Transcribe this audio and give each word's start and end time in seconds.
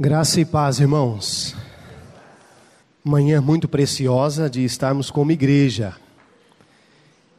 Graça 0.00 0.40
e 0.40 0.44
paz, 0.44 0.78
irmãos. 0.78 1.56
Manhã 3.02 3.40
muito 3.40 3.66
preciosa 3.66 4.48
de 4.48 4.62
estarmos 4.64 5.10
como 5.10 5.32
igreja, 5.32 5.96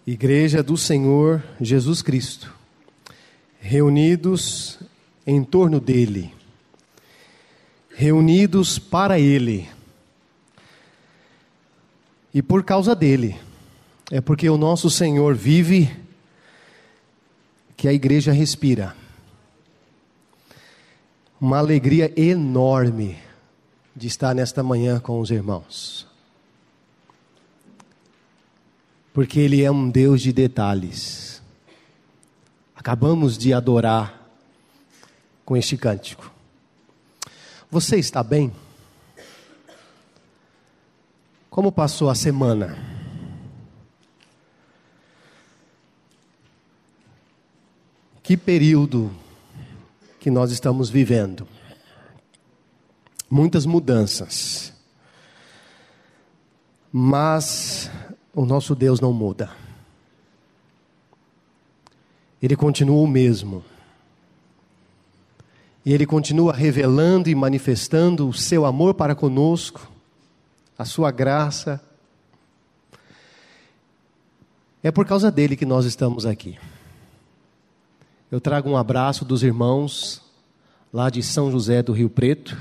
Igreja 0.05 0.61
do 0.61 0.75
Senhor 0.75 1.41
Jesus 1.61 2.01
Cristo, 2.01 2.53
reunidos 3.61 4.77
em 5.25 5.41
torno 5.41 5.79
dEle, 5.79 6.33
reunidos 7.95 8.77
para 8.77 9.17
Ele 9.17 9.69
e 12.33 12.41
por 12.41 12.65
causa 12.65 12.93
dEle. 12.93 13.39
É 14.11 14.19
porque 14.19 14.49
o 14.49 14.57
nosso 14.57 14.89
Senhor 14.89 15.33
vive 15.33 15.89
que 17.77 17.87
a 17.87 17.93
igreja 17.93 18.33
respira 18.33 18.93
uma 21.39 21.57
alegria 21.57 22.11
enorme 22.19 23.17
de 23.95 24.07
estar 24.07 24.35
nesta 24.35 24.61
manhã 24.61 24.99
com 24.99 25.19
os 25.19 25.31
irmãos. 25.31 26.05
Porque 29.13 29.39
Ele 29.39 29.63
é 29.63 29.71
um 29.71 29.89
Deus 29.89 30.21
de 30.21 30.33
detalhes. 30.33 31.41
Acabamos 32.75 33.37
de 33.37 33.53
adorar 33.53 34.29
com 35.45 35.55
este 35.55 35.77
cântico. 35.77 36.31
Você 37.71 37.97
está 37.97 38.21
bem? 38.21 38.51
Como 41.49 41.71
passou 41.71 42.09
a 42.09 42.15
semana? 42.15 42.77
Que 48.21 48.37
período 48.37 49.11
que 50.19 50.29
nós 50.29 50.51
estamos 50.51 50.89
vivendo. 50.89 51.47
Muitas 53.29 53.65
mudanças. 53.65 54.73
Mas 56.91 57.89
o 58.33 58.45
nosso 58.45 58.75
Deus 58.75 58.99
não 58.99 59.13
muda. 59.13 59.49
Ele 62.41 62.55
continua 62.55 63.01
o 63.01 63.07
mesmo. 63.07 63.63
E 65.85 65.93
ele 65.93 66.05
continua 66.05 66.53
revelando 66.53 67.29
e 67.29 67.35
manifestando 67.35 68.27
o 68.27 68.33
seu 68.33 68.65
amor 68.65 68.93
para 68.93 69.15
conosco, 69.15 69.89
a 70.77 70.85
sua 70.85 71.11
graça. 71.11 71.81
É 74.83 74.91
por 74.91 75.05
causa 75.05 75.31
dele 75.31 75.55
que 75.55 75.65
nós 75.65 75.85
estamos 75.85 76.25
aqui. 76.25 76.57
Eu 78.31 78.39
trago 78.39 78.69
um 78.69 78.77
abraço 78.77 79.25
dos 79.25 79.41
irmãos 79.41 80.21
lá 80.93 81.09
de 81.09 81.23
São 81.23 81.49
José 81.49 81.81
do 81.81 81.91
Rio 81.91 82.11
Preto. 82.11 82.55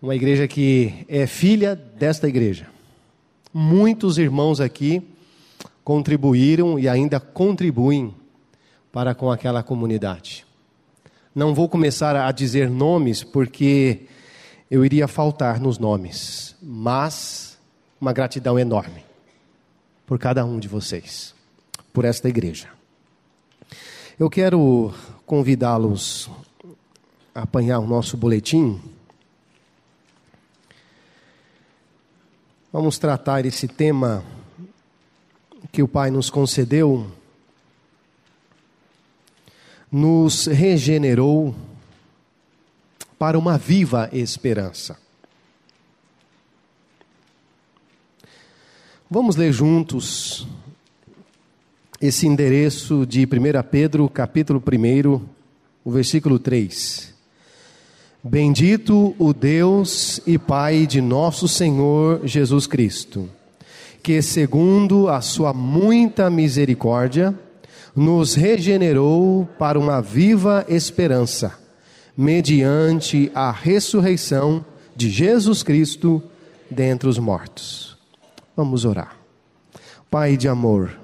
Uma 0.00 0.14
igreja 0.14 0.48
que 0.48 1.04
é 1.06 1.26
filha 1.26 1.76
desta 1.76 2.26
igreja. 2.26 2.66
Muitos 3.52 4.16
irmãos 4.16 4.58
aqui 4.58 5.06
contribuíram 5.84 6.78
e 6.78 6.88
ainda 6.88 7.20
contribuem 7.20 8.14
para 8.90 9.14
com 9.14 9.30
aquela 9.30 9.62
comunidade. 9.62 10.46
Não 11.34 11.54
vou 11.54 11.68
começar 11.68 12.16
a 12.16 12.32
dizer 12.32 12.70
nomes 12.70 13.22
porque 13.22 14.06
eu 14.70 14.82
iria 14.82 15.06
faltar 15.06 15.60
nos 15.60 15.76
nomes, 15.76 16.56
mas 16.62 17.58
uma 18.00 18.14
gratidão 18.14 18.58
enorme 18.58 19.04
por 20.06 20.18
cada 20.18 20.42
um 20.42 20.58
de 20.58 20.68
vocês 20.68 21.34
por 21.92 22.04
esta 22.04 22.28
igreja. 22.28 22.68
Eu 24.18 24.30
quero 24.30 24.92
convidá-los 25.26 26.30
a 27.34 27.42
apanhar 27.42 27.78
o 27.78 27.86
nosso 27.86 28.16
boletim. 28.16 28.80
Vamos 32.72 32.98
tratar 32.98 33.44
esse 33.44 33.68
tema 33.68 34.24
que 35.70 35.82
o 35.82 35.88
Pai 35.88 36.10
nos 36.10 36.30
concedeu, 36.30 37.10
nos 39.90 40.46
regenerou 40.46 41.54
para 43.18 43.38
uma 43.38 43.56
viva 43.56 44.08
esperança. 44.12 44.98
Vamos 49.10 49.36
ler 49.36 49.52
juntos 49.52 50.46
esse 52.02 52.26
endereço 52.26 53.06
de 53.06 53.24
1 53.24 53.28
Pedro, 53.70 54.08
capítulo 54.08 54.60
1, 54.60 55.20
o 55.84 55.90
versículo 55.92 56.36
3. 56.36 57.14
Bendito 58.24 59.14
o 59.20 59.32
Deus 59.32 60.20
e 60.26 60.36
Pai 60.36 60.84
de 60.84 61.00
nosso 61.00 61.46
Senhor 61.46 62.26
Jesus 62.26 62.66
Cristo, 62.66 63.30
que, 64.02 64.20
segundo 64.20 65.08
a 65.08 65.20
sua 65.20 65.54
muita 65.54 66.28
misericórdia, 66.28 67.32
nos 67.94 68.34
regenerou 68.34 69.48
para 69.56 69.78
uma 69.78 70.02
viva 70.02 70.66
esperança, 70.68 71.56
mediante 72.16 73.30
a 73.32 73.52
ressurreição 73.52 74.64
de 74.96 75.08
Jesus 75.08 75.62
Cristo 75.62 76.20
dentre 76.68 77.08
os 77.08 77.18
mortos. 77.18 77.96
Vamos 78.56 78.84
orar. 78.84 79.16
Pai 80.10 80.36
de 80.36 80.48
amor, 80.48 81.01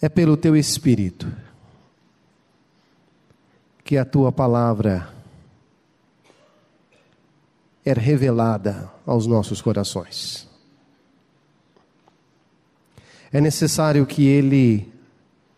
é 0.00 0.08
pelo 0.08 0.36
teu 0.36 0.56
Espírito 0.56 1.30
que 3.84 3.96
a 3.96 4.04
tua 4.04 4.30
palavra 4.30 5.12
é 7.84 7.92
revelada 7.92 8.90
aos 9.06 9.26
nossos 9.26 9.62
corações. 9.62 10.46
É 13.32 13.40
necessário 13.40 14.06
que 14.06 14.26
Ele 14.26 14.92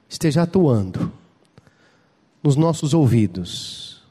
esteja 0.09 0.43
atuando 0.43 1.13
nos 2.43 2.57
nossos 2.57 2.95
ouvidos, 2.95 4.03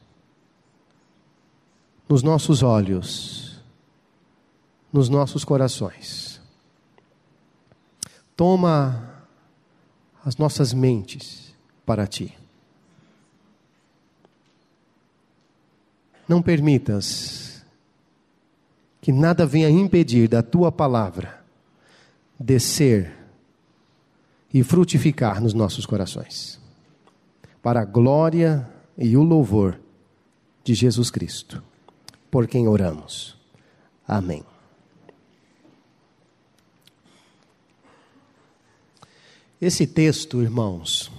nos 2.08 2.22
nossos 2.22 2.62
olhos, 2.62 3.60
nos 4.92 5.08
nossos 5.08 5.44
corações. 5.44 6.40
Toma 8.36 9.19
as 10.24 10.36
nossas 10.36 10.72
mentes 10.72 11.54
para 11.84 12.06
ti. 12.06 12.36
Não 16.28 16.40
permitas 16.40 17.64
que 19.00 19.12
nada 19.12 19.46
venha 19.46 19.68
impedir 19.68 20.28
da 20.28 20.42
tua 20.42 20.70
palavra 20.70 21.42
descer 22.38 23.12
e 24.52 24.62
frutificar 24.62 25.40
nos 25.42 25.54
nossos 25.54 25.86
corações, 25.86 26.60
para 27.62 27.82
a 27.82 27.84
glória 27.84 28.68
e 28.96 29.16
o 29.16 29.22
louvor 29.22 29.78
de 30.64 30.74
Jesus 30.74 31.10
Cristo, 31.10 31.62
por 32.30 32.46
quem 32.46 32.66
oramos. 32.66 33.36
Amém. 34.06 34.49
Esse 39.60 39.86
texto, 39.86 40.40
irmãos, 40.40 41.12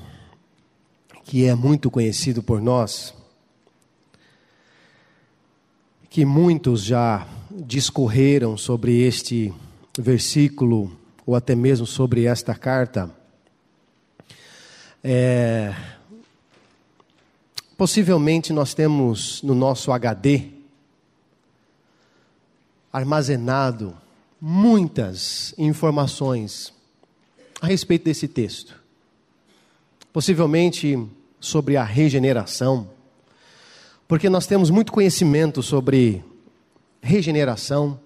que 1.26 1.46
é 1.46 1.54
muito 1.54 1.92
conhecido 1.92 2.42
por 2.42 2.60
nós, 2.60 3.14
que 6.10 6.26
muitos 6.26 6.84
já 6.84 7.28
discorreram 7.52 8.58
sobre 8.58 9.00
este 9.00 9.54
versículo, 9.96 10.92
ou 11.24 11.36
até 11.36 11.54
mesmo 11.54 11.86
sobre 11.86 12.26
esta 12.26 12.56
carta, 12.56 13.16
é, 15.04 15.76
possivelmente 17.78 18.52
nós 18.52 18.74
temos 18.74 19.44
no 19.44 19.54
nosso 19.54 19.92
HD 19.92 20.46
armazenado 22.92 23.96
muitas 24.42 25.54
informações 25.60 26.74
a 27.62 27.68
respeito 27.68 28.06
desse 28.06 28.28
texto. 28.28 28.76
Possivelmente 30.12 30.98
sobre 31.40 31.78
a 31.78 31.84
regeneração, 31.84 32.90
porque 34.08 34.30
nós 34.30 34.48
temos 34.48 34.72
muito 34.72 34.92
conhecimento 34.92 35.62
sobre 35.62 36.24
regeneração, 37.02 38.00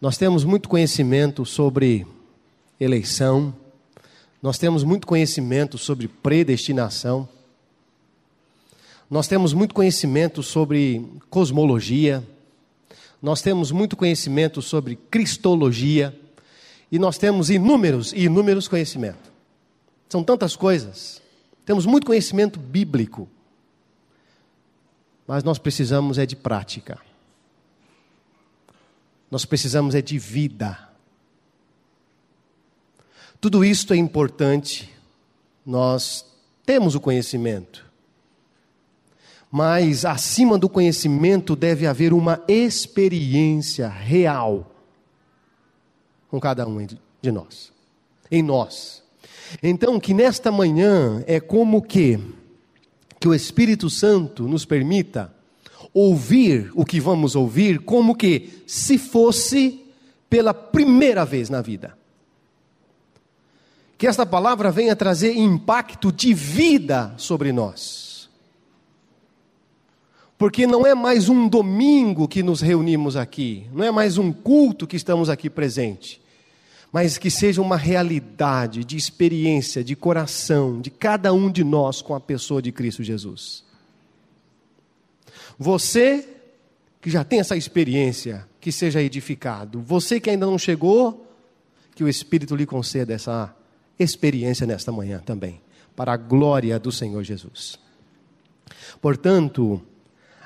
nós 0.00 0.16
temos 0.16 0.44
muito 0.44 0.68
conhecimento 0.68 1.44
sobre 1.44 2.06
eleição, 2.80 3.54
nós 4.40 4.56
temos 4.56 4.84
muito 4.84 5.06
conhecimento 5.06 5.76
sobre 5.76 6.06
predestinação, 6.06 7.28
nós 9.10 9.26
temos 9.26 9.52
muito 9.52 9.74
conhecimento 9.74 10.42
sobre 10.42 11.04
cosmologia, 11.28 12.26
nós 13.20 13.42
temos 13.42 13.70
muito 13.72 13.96
conhecimento 13.96 14.62
sobre 14.62 14.96
cristologia 14.96 16.18
e 16.90 16.98
nós 16.98 17.18
temos 17.18 17.50
inúmeros 17.50 18.12
e 18.12 18.24
inúmeros 18.24 18.68
conhecimentos. 18.68 19.30
São 20.08 20.22
tantas 20.22 20.54
coisas. 20.54 21.20
Temos 21.64 21.84
muito 21.84 22.06
conhecimento 22.06 22.58
bíblico. 22.58 23.28
mas 25.26 25.42
nós 25.42 25.58
precisamos 25.58 26.18
é 26.18 26.24
de 26.24 26.36
prática. 26.36 27.00
Nós 29.28 29.44
precisamos 29.44 29.96
é 29.96 30.00
de 30.00 30.16
vida. 30.18 30.88
Tudo 33.40 33.64
isto 33.64 33.92
é 33.92 33.96
importante. 33.96 34.88
Nós 35.64 36.24
temos 36.64 36.94
o 36.94 37.00
conhecimento. 37.00 37.84
Mas 39.50 40.04
acima 40.04 40.56
do 40.56 40.68
conhecimento 40.68 41.56
deve 41.56 41.88
haver 41.88 42.12
uma 42.12 42.40
experiência 42.46 43.88
real 43.88 44.75
com 46.36 46.40
cada 46.40 46.68
um 46.68 46.84
de 46.84 47.32
nós, 47.32 47.72
em 48.30 48.42
nós. 48.42 49.02
Então, 49.62 49.98
que 49.98 50.12
nesta 50.12 50.52
manhã 50.52 51.24
é 51.26 51.40
como 51.40 51.80
que 51.80 52.20
que 53.18 53.26
o 53.26 53.34
Espírito 53.34 53.88
Santo 53.88 54.42
nos 54.42 54.66
permita 54.66 55.32
ouvir 55.94 56.70
o 56.74 56.84
que 56.84 57.00
vamos 57.00 57.34
ouvir 57.34 57.80
como 57.80 58.14
que 58.14 58.62
se 58.66 58.98
fosse 58.98 59.82
pela 60.28 60.52
primeira 60.52 61.24
vez 61.24 61.48
na 61.48 61.62
vida. 61.62 61.96
Que 63.96 64.06
esta 64.06 64.26
palavra 64.26 64.70
venha 64.70 64.94
trazer 64.94 65.34
impacto 65.38 66.12
de 66.12 66.34
vida 66.34 67.14
sobre 67.16 67.50
nós. 67.50 68.28
Porque 70.36 70.66
não 70.66 70.86
é 70.86 70.94
mais 70.94 71.30
um 71.30 71.48
domingo 71.48 72.28
que 72.28 72.42
nos 72.42 72.60
reunimos 72.60 73.16
aqui, 73.16 73.66
não 73.72 73.82
é 73.82 73.90
mais 73.90 74.18
um 74.18 74.30
culto 74.30 74.86
que 74.86 74.96
estamos 74.96 75.30
aqui 75.30 75.48
presente, 75.48 76.20
mas 76.92 77.18
que 77.18 77.30
seja 77.30 77.60
uma 77.60 77.76
realidade 77.76 78.84
de 78.84 78.96
experiência, 78.96 79.84
de 79.84 79.94
coração, 79.94 80.80
de 80.80 80.90
cada 80.90 81.32
um 81.32 81.50
de 81.50 81.62
nós 81.62 82.00
com 82.00 82.14
a 82.14 82.20
pessoa 82.20 82.62
de 82.62 82.72
Cristo 82.72 83.02
Jesus. 83.02 83.64
Você 85.58 86.36
que 87.06 87.10
já 87.10 87.22
tem 87.22 87.38
essa 87.38 87.56
experiência, 87.56 88.48
que 88.60 88.72
seja 88.72 89.00
edificado. 89.00 89.80
Você 89.80 90.18
que 90.18 90.28
ainda 90.28 90.44
não 90.44 90.58
chegou, 90.58 91.24
que 91.94 92.02
o 92.02 92.08
Espírito 92.08 92.56
lhe 92.56 92.66
conceda 92.66 93.14
essa 93.14 93.54
experiência 93.96 94.66
nesta 94.66 94.90
manhã 94.90 95.22
também, 95.24 95.60
para 95.94 96.14
a 96.14 96.16
glória 96.16 96.80
do 96.80 96.90
Senhor 96.90 97.22
Jesus. 97.22 97.78
Portanto, 99.00 99.80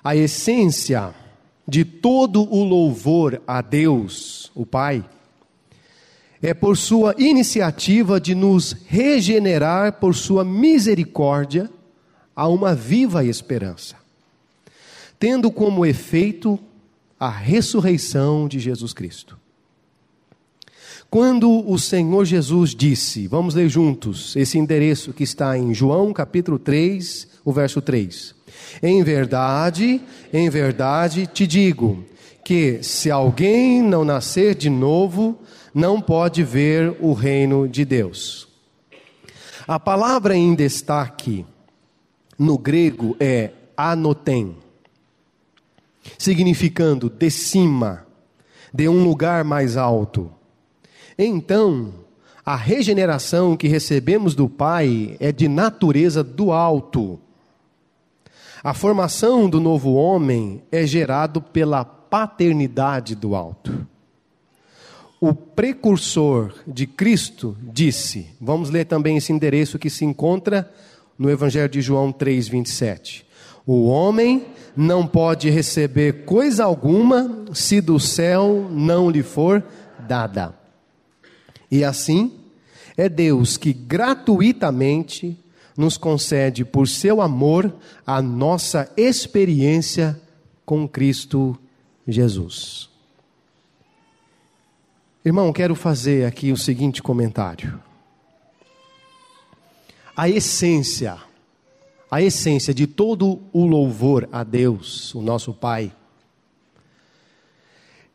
a 0.04 0.14
essência 0.14 1.14
de 1.66 1.82
todo 1.82 2.42
o 2.42 2.62
louvor 2.62 3.40
a 3.46 3.62
Deus, 3.62 4.52
o 4.54 4.66
Pai, 4.66 5.02
é 6.42 6.54
por 6.54 6.76
sua 6.76 7.14
iniciativa 7.18 8.20
de 8.20 8.34
nos 8.34 8.76
regenerar 8.86 9.94
por 9.94 10.14
sua 10.14 10.44
misericórdia 10.44 11.70
a 12.34 12.48
uma 12.48 12.74
viva 12.74 13.24
esperança 13.24 14.00
tendo 15.20 15.50
como 15.50 15.84
efeito 15.84 16.58
a 17.18 17.28
ressurreição 17.28 18.48
de 18.48 18.58
Jesus 18.58 18.94
Cristo. 18.94 19.38
Quando 21.10 21.68
o 21.70 21.78
Senhor 21.78 22.24
Jesus 22.24 22.74
disse, 22.74 23.26
vamos 23.26 23.54
ler 23.54 23.68
juntos 23.68 24.34
esse 24.34 24.56
endereço 24.56 25.12
que 25.12 25.22
está 25.22 25.58
em 25.58 25.74
João 25.74 26.12
capítulo 26.14 26.58
3, 26.58 27.28
o 27.44 27.52
verso 27.52 27.82
3. 27.82 28.34
Em 28.82 29.02
verdade, 29.02 30.00
em 30.32 30.48
verdade 30.48 31.26
te 31.26 31.46
digo 31.46 32.02
que 32.42 32.82
se 32.82 33.10
alguém 33.10 33.82
não 33.82 34.04
nascer 34.04 34.54
de 34.54 34.70
novo, 34.70 35.38
não 35.74 36.00
pode 36.00 36.42
ver 36.42 36.96
o 37.00 37.12
reino 37.12 37.68
de 37.68 37.84
Deus. 37.84 38.48
A 39.66 39.78
palavra 39.78 40.34
em 40.34 40.54
destaque 40.54 41.46
no 42.38 42.58
grego 42.58 43.16
é 43.20 43.52
anotem 43.76 44.56
significando 46.18 47.08
de 47.08 47.30
cima, 47.30 48.06
de 48.72 48.88
um 48.88 49.04
lugar 49.04 49.44
mais 49.44 49.76
alto. 49.76 50.30
Então, 51.18 51.92
a 52.44 52.56
regeneração 52.56 53.56
que 53.56 53.68
recebemos 53.68 54.34
do 54.34 54.48
Pai 54.48 55.16
é 55.20 55.30
de 55.30 55.48
natureza 55.48 56.24
do 56.24 56.52
alto. 56.52 57.18
A 58.62 58.74
formação 58.74 59.48
do 59.48 59.60
novo 59.60 59.94
homem 59.94 60.62
é 60.70 60.86
gerado 60.86 61.40
pela 61.40 61.84
paternidade 61.84 63.14
do 63.14 63.34
alto. 63.34 63.86
O 65.20 65.34
precursor 65.34 66.54
de 66.66 66.86
Cristo 66.86 67.54
disse, 67.62 68.28
vamos 68.40 68.70
ler 68.70 68.86
também 68.86 69.18
esse 69.18 69.30
endereço 69.30 69.78
que 69.78 69.90
se 69.90 70.02
encontra 70.02 70.72
no 71.18 71.28
Evangelho 71.28 71.68
de 71.68 71.82
João 71.82 72.10
3:27. 72.10 73.26
O 73.66 73.84
homem 73.84 74.46
não 74.74 75.06
pode 75.06 75.50
receber 75.50 76.24
coisa 76.24 76.64
alguma 76.64 77.44
se 77.52 77.82
do 77.82 78.00
céu 78.00 78.66
não 78.70 79.10
lhe 79.10 79.22
for 79.22 79.62
dada. 80.08 80.54
E 81.70 81.84
assim, 81.84 82.32
é 82.96 83.06
Deus 83.06 83.58
que 83.58 83.74
gratuitamente 83.74 85.38
nos 85.76 85.98
concede, 85.98 86.64
por 86.64 86.88
seu 86.88 87.20
amor, 87.20 87.74
a 88.06 88.22
nossa 88.22 88.90
experiência 88.96 90.18
com 90.64 90.88
Cristo 90.88 91.58
Jesus. 92.08 92.89
Irmão, 95.24 95.52
quero 95.52 95.74
fazer 95.74 96.26
aqui 96.26 96.50
o 96.52 96.56
seguinte 96.56 97.02
comentário. 97.02 97.80
A 100.16 100.28
essência 100.28 101.18
a 102.10 102.20
essência 102.20 102.74
de 102.74 102.86
todo 102.86 103.40
o 103.52 103.64
louvor 103.64 104.28
a 104.32 104.42
Deus, 104.42 105.14
o 105.14 105.22
nosso 105.22 105.54
Pai, 105.54 105.92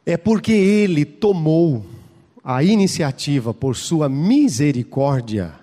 é 0.06 0.18
porque 0.18 0.52
Ele 0.52 1.06
tomou 1.06 1.86
a 2.44 2.62
iniciativa, 2.62 3.54
por 3.54 3.76
Sua 3.76 4.10
misericórdia, 4.10 5.56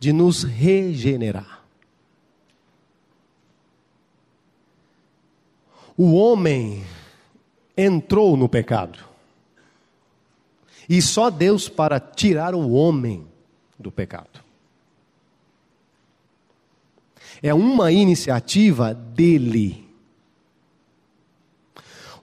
de 0.00 0.12
nos 0.12 0.42
regenerar. 0.42 1.62
O 5.96 6.14
homem 6.14 6.82
entrou 7.76 8.36
no 8.36 8.48
pecado. 8.48 9.09
E 10.90 11.00
só 11.00 11.30
Deus 11.30 11.68
para 11.68 12.00
tirar 12.00 12.52
o 12.52 12.72
homem 12.72 13.24
do 13.78 13.92
pecado. 13.92 14.40
É 17.40 17.54
uma 17.54 17.92
iniciativa 17.92 18.92
dele. 18.92 19.88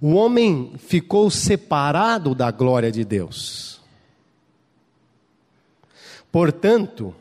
O 0.01 0.15
homem 0.15 0.73
ficou 0.77 1.31
separado 1.31 2.35
da 2.35 2.51
glória 2.51 2.91
de 2.91 3.05
Deus. 3.05 3.79
Portanto, 6.29 7.15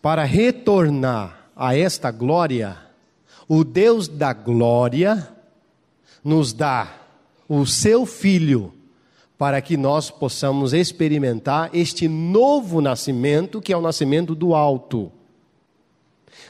para 0.00 0.22
retornar 0.22 1.50
a 1.56 1.76
esta 1.76 2.12
glória, 2.12 2.78
o 3.48 3.64
Deus 3.64 4.06
da 4.06 4.32
glória 4.32 5.28
nos 6.22 6.52
dá 6.52 7.00
o 7.48 7.66
seu 7.66 8.06
filho 8.06 8.72
para 9.44 9.60
que 9.60 9.76
nós 9.76 10.10
possamos 10.10 10.72
experimentar 10.72 11.68
este 11.74 12.08
novo 12.08 12.80
nascimento, 12.80 13.60
que 13.60 13.74
é 13.74 13.76
o 13.76 13.80
nascimento 13.82 14.34
do 14.34 14.54
alto. 14.54 15.12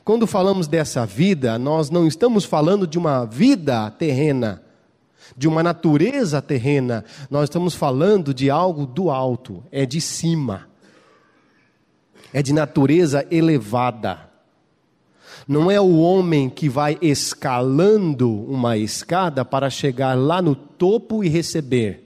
Quando 0.05 0.29
falamos 0.29 0.69
dessa 0.69 1.05
vida, 1.05 1.59
nós 1.59 1.91
não 1.91 2.07
estamos 2.07 2.45
falando 2.45 2.87
de 2.87 2.97
uma 2.97 3.25
vida 3.25 3.91
terrena, 3.91 4.63
de 5.37 5.49
uma 5.49 5.61
natureza 5.61 6.41
terrena, 6.41 7.05
nós 7.29 7.49
estamos 7.49 7.75
falando 7.75 8.33
de 8.33 8.49
algo 8.49 8.87
do 8.87 9.11
alto, 9.11 9.65
é 9.73 9.85
de 9.85 10.01
cima, 10.01 10.69
é 12.33 12.45
de 12.45 12.53
natureza 12.53 13.27
elevada. 13.29 14.31
Não 15.49 15.69
é 15.69 15.81
o 15.81 15.99
homem 15.99 16.49
que 16.49 16.69
vai 16.69 16.97
escalando 17.03 18.31
uma 18.45 18.79
escada 18.79 19.45
para 19.45 19.69
chegar 19.69 20.17
lá 20.17 20.41
no 20.41 20.55
topo 20.55 21.25
e 21.25 21.29
receber. 21.29 22.04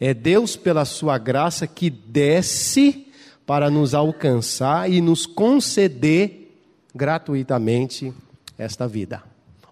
É 0.00 0.12
Deus, 0.14 0.56
pela 0.56 0.84
sua 0.84 1.18
graça, 1.18 1.66
que 1.66 1.90
desce 1.90 3.06
para 3.46 3.70
nos 3.70 3.94
alcançar 3.94 4.90
e 4.90 5.00
nos 5.00 5.26
conceder 5.26 6.50
gratuitamente 6.94 8.12
esta 8.56 8.86
vida, 8.86 9.22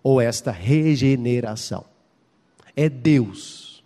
ou 0.03 0.21
esta 0.21 0.51
regeneração. 0.51 1.85
É 2.75 2.89
Deus. 2.89 3.83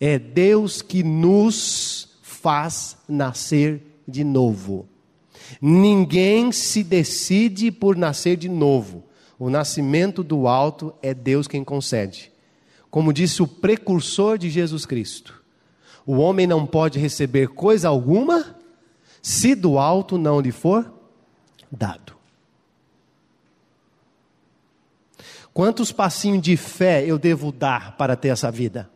É 0.00 0.18
Deus 0.18 0.80
que 0.80 1.02
nos 1.02 2.08
faz 2.22 2.96
nascer 3.08 3.82
de 4.06 4.24
novo. 4.24 4.88
Ninguém 5.60 6.52
se 6.52 6.82
decide 6.82 7.70
por 7.70 7.96
nascer 7.96 8.36
de 8.36 8.48
novo. 8.48 9.04
O 9.38 9.50
nascimento 9.50 10.22
do 10.22 10.46
alto 10.46 10.94
é 11.02 11.12
Deus 11.12 11.48
quem 11.48 11.64
concede. 11.64 12.30
Como 12.90 13.12
disse 13.12 13.42
o 13.42 13.46
precursor 13.46 14.36
de 14.36 14.50
Jesus 14.50 14.84
Cristo: 14.84 15.42
o 16.04 16.16
homem 16.16 16.46
não 16.46 16.66
pode 16.66 16.98
receber 16.98 17.48
coisa 17.48 17.88
alguma 17.88 18.56
se 19.22 19.54
do 19.54 19.78
alto 19.78 20.16
não 20.18 20.40
lhe 20.40 20.50
for 20.50 20.92
dado. 21.70 22.16
Quantos 25.52 25.92
passinhos 25.92 26.42
de 26.42 26.56
fé 26.56 27.04
eu 27.04 27.18
devo 27.18 27.52
dar 27.52 27.96
para 27.96 28.16
ter 28.16 28.28
essa 28.28 28.50
vida? 28.50 28.88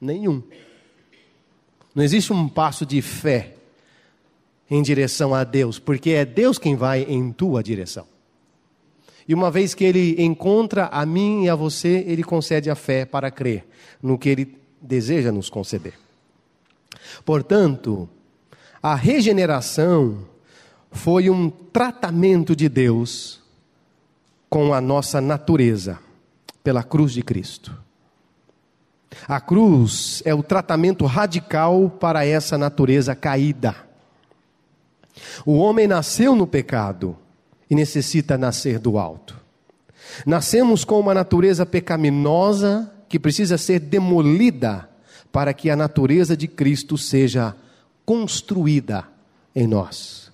Nenhum. 0.00 0.42
Não 1.94 2.04
existe 2.04 2.32
um 2.32 2.48
passo 2.48 2.84
de 2.84 3.00
fé 3.00 3.54
em 4.68 4.82
direção 4.82 5.34
a 5.34 5.44
Deus, 5.44 5.78
porque 5.78 6.10
é 6.10 6.24
Deus 6.24 6.58
quem 6.58 6.76
vai 6.76 7.02
em 7.02 7.32
tua 7.32 7.62
direção. 7.62 8.06
E 9.28 9.34
uma 9.34 9.50
vez 9.50 9.74
que 9.74 9.84
Ele 9.84 10.22
encontra 10.22 10.86
a 10.86 11.04
mim 11.04 11.44
e 11.44 11.48
a 11.48 11.54
você, 11.54 12.04
Ele 12.06 12.22
concede 12.22 12.70
a 12.70 12.74
fé 12.74 13.04
para 13.04 13.30
crer 13.30 13.66
no 14.02 14.18
que 14.18 14.28
Ele 14.28 14.58
deseja 14.80 15.32
nos 15.32 15.50
conceder. 15.50 15.94
Portanto, 17.24 18.08
a 18.82 18.94
regeneração 18.94 20.18
foi 20.90 21.28
um 21.28 21.50
tratamento 21.50 22.54
de 22.54 22.68
Deus 22.68 23.40
com 24.48 24.72
a 24.72 24.80
nossa 24.80 25.20
natureza, 25.20 25.98
pela 26.62 26.82
cruz 26.82 27.12
de 27.12 27.22
Cristo. 27.22 27.76
A 29.26 29.40
cruz 29.40 30.22
é 30.24 30.34
o 30.34 30.42
tratamento 30.42 31.04
radical 31.04 31.90
para 31.90 32.24
essa 32.24 32.56
natureza 32.56 33.14
caída. 33.14 33.74
O 35.44 35.56
homem 35.56 35.86
nasceu 35.86 36.34
no 36.34 36.46
pecado 36.46 37.16
e 37.68 37.74
necessita 37.74 38.38
nascer 38.38 38.78
do 38.78 38.98
alto. 38.98 39.36
Nascemos 40.24 40.84
com 40.84 40.98
uma 41.00 41.12
natureza 41.12 41.66
pecaminosa 41.66 42.92
que 43.08 43.18
precisa 43.18 43.58
ser 43.58 43.80
demolida 43.80 44.88
para 45.32 45.52
que 45.52 45.68
a 45.68 45.76
natureza 45.76 46.36
de 46.36 46.48
Cristo 46.48 46.96
seja 46.96 47.54
construída 48.04 49.04
em 49.54 49.66
nós. 49.66 50.30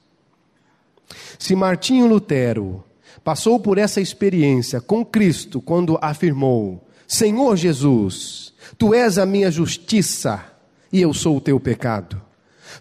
Se 1.39 1.57
Martinho 1.57 2.07
Lutero 2.07 2.85
passou 3.25 3.59
por 3.59 3.79
essa 3.79 4.01
experiência 4.01 4.81
com 4.81 5.05
Cristo 5.05 5.61
quando 5.61 5.99
afirmou: 6.01 6.87
Senhor 7.07 7.57
Jesus, 7.57 8.53
tu 8.79 8.95
és 8.95 9.19
a 9.19 9.27
minha 9.27 9.51
justiça 9.51 10.45
e 10.93 11.01
eu 11.01 11.13
sou 11.13 11.39
o 11.39 11.41
teu 11.41 11.59
pecado. 11.59 12.21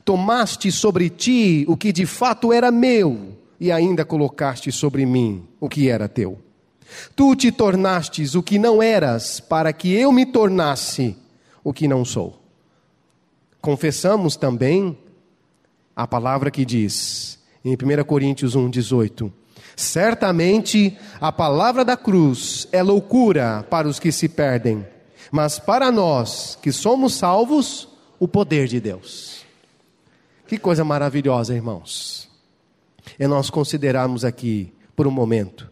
Tomaste 0.05 0.71
sobre 0.71 1.09
ti 1.09 1.65
o 1.67 1.75
que 1.75 1.91
de 1.91 2.05
fato 2.05 2.51
era 2.53 2.71
meu 2.71 3.40
e 3.61 3.71
ainda 3.71 4.03
colocaste 4.03 4.71
sobre 4.71 5.05
mim 5.05 5.47
o 5.59 5.69
que 5.69 5.87
era 5.87 6.09
teu. 6.09 6.39
Tu 7.15 7.35
te 7.35 7.51
tornastes 7.51 8.33
o 8.33 8.41
que 8.41 8.57
não 8.57 8.81
eras, 8.81 9.39
para 9.39 9.71
que 9.71 9.93
eu 9.93 10.11
me 10.11 10.25
tornasse 10.25 11.15
o 11.63 11.71
que 11.71 11.87
não 11.87 12.03
sou. 12.03 12.41
Confessamos 13.61 14.35
também 14.35 14.97
a 15.95 16.07
palavra 16.07 16.49
que 16.49 16.65
diz, 16.65 17.37
em 17.63 17.73
1 17.73 18.03
Coríntios 18.03 18.55
1,18: 18.55 19.31
Certamente 19.75 20.97
a 21.21 21.31
palavra 21.31 21.85
da 21.85 21.95
cruz 21.95 22.67
é 22.71 22.81
loucura 22.81 23.63
para 23.69 23.87
os 23.87 23.99
que 23.99 24.11
se 24.11 24.27
perdem, 24.27 24.83
mas 25.31 25.59
para 25.59 25.91
nós 25.91 26.57
que 26.63 26.71
somos 26.71 27.13
salvos, 27.13 27.87
o 28.19 28.27
poder 28.27 28.67
de 28.67 28.79
Deus. 28.79 29.45
Que 30.47 30.57
coisa 30.57 30.83
maravilhosa, 30.83 31.53
irmãos. 31.53 32.30
É 33.17 33.27
nós 33.27 33.49
considerarmos 33.49 34.23
aqui, 34.23 34.73
por 34.95 35.07
um 35.07 35.11
momento, 35.11 35.71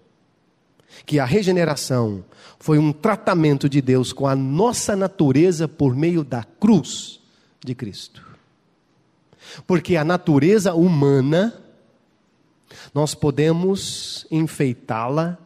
que 1.06 1.20
a 1.20 1.26
regeneração 1.26 2.24
foi 2.60 2.78
um 2.78 2.92
tratamento 2.92 3.70
de 3.70 3.82
Deus 3.82 4.12
com 4.12 4.28
a 4.28 4.36
nossa 4.36 4.96
natureza 4.96 5.68
por 5.68 5.96
meio 5.96 6.24
da 6.24 6.44
cruz 6.44 7.20
de 7.64 7.74
Cristo. 7.74 8.26
Porque 9.66 9.96
a 9.96 10.04
natureza 10.04 10.74
humana, 10.74 11.54
nós 12.94 13.16
podemos 13.16 14.28
enfeitá-la, 14.30 15.38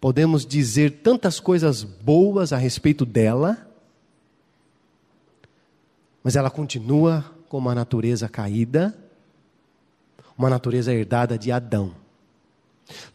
podemos 0.00 0.44
dizer 0.44 1.00
tantas 1.02 1.40
coisas 1.40 1.82
boas 1.82 2.52
a 2.52 2.56
respeito 2.56 3.04
dela, 3.06 3.66
mas 6.22 6.36
ela 6.36 6.50
continua 6.50 7.24
com 7.48 7.56
uma 7.58 7.74
natureza 7.74 8.28
caída, 8.28 8.96
uma 10.38 10.48
natureza 10.48 10.94
herdada 10.94 11.36
de 11.36 11.50
Adão. 11.50 11.92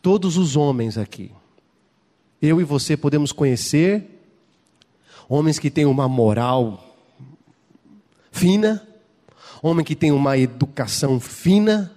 Todos 0.01 0.35
os 0.37 0.57
homens 0.57 0.97
aqui, 0.97 1.31
eu 2.41 2.59
e 2.59 2.65
você 2.65 2.97
podemos 2.97 3.31
conhecer 3.31 4.21
homens 5.29 5.57
que 5.57 5.71
têm 5.71 5.85
uma 5.85 6.07
moral 6.09 6.95
fina, 8.29 8.85
homem 9.61 9.85
que 9.85 9.95
tem 9.95 10.11
uma 10.11 10.37
educação 10.37 11.17
fina, 11.19 11.89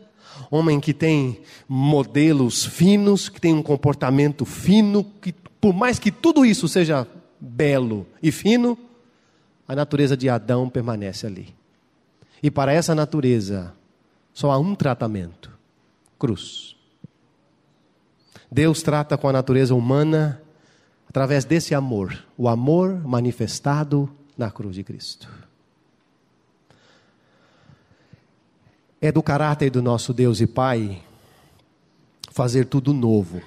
homem 0.49 0.78
que 0.78 0.95
tem 0.95 1.40
modelos 1.68 2.64
finos, 2.64 3.28
que 3.28 3.40
tem 3.40 3.52
um 3.52 3.62
comportamento 3.62 4.45
fino, 4.45 5.02
que 5.21 5.33
por 5.61 5.75
mais 5.75 5.99
que 5.99 6.12
tudo 6.12 6.47
isso 6.47 6.68
seja 6.68 7.06
belo 7.40 8.06
e 8.23 8.30
fino, 8.30 8.78
a 9.66 9.75
natureza 9.75 10.16
de 10.16 10.28
Adão 10.28 10.68
permanece 10.68 11.26
ali. 11.26 11.52
E 12.40 12.50
para 12.50 12.73
essa 12.73 12.95
natureza 12.95 13.75
só 14.37 14.50
há 14.50 14.59
um 14.59 14.75
tratamento: 14.75 15.50
cruz. 16.19 16.76
Deus 18.52 18.83
trata 18.83 19.16
com 19.16 19.26
a 19.26 19.33
natureza 19.33 19.75
humana 19.75 20.43
através 21.09 21.47
desse 21.47 21.75
amor, 21.75 22.23
o 22.37 22.47
amor 22.47 23.02
manifestado 23.02 24.14
na 24.37 24.50
cruz 24.50 24.75
de 24.75 24.85
Cristo. 24.85 25.26
É 29.00 29.11
do 29.11 29.23
caráter 29.23 29.71
do 29.71 29.81
nosso 29.81 30.12
Deus 30.12 30.38
e 30.43 30.47
Pai 30.47 31.02
fazer 32.31 32.66
tudo 32.66 32.93
novo. 32.93 33.40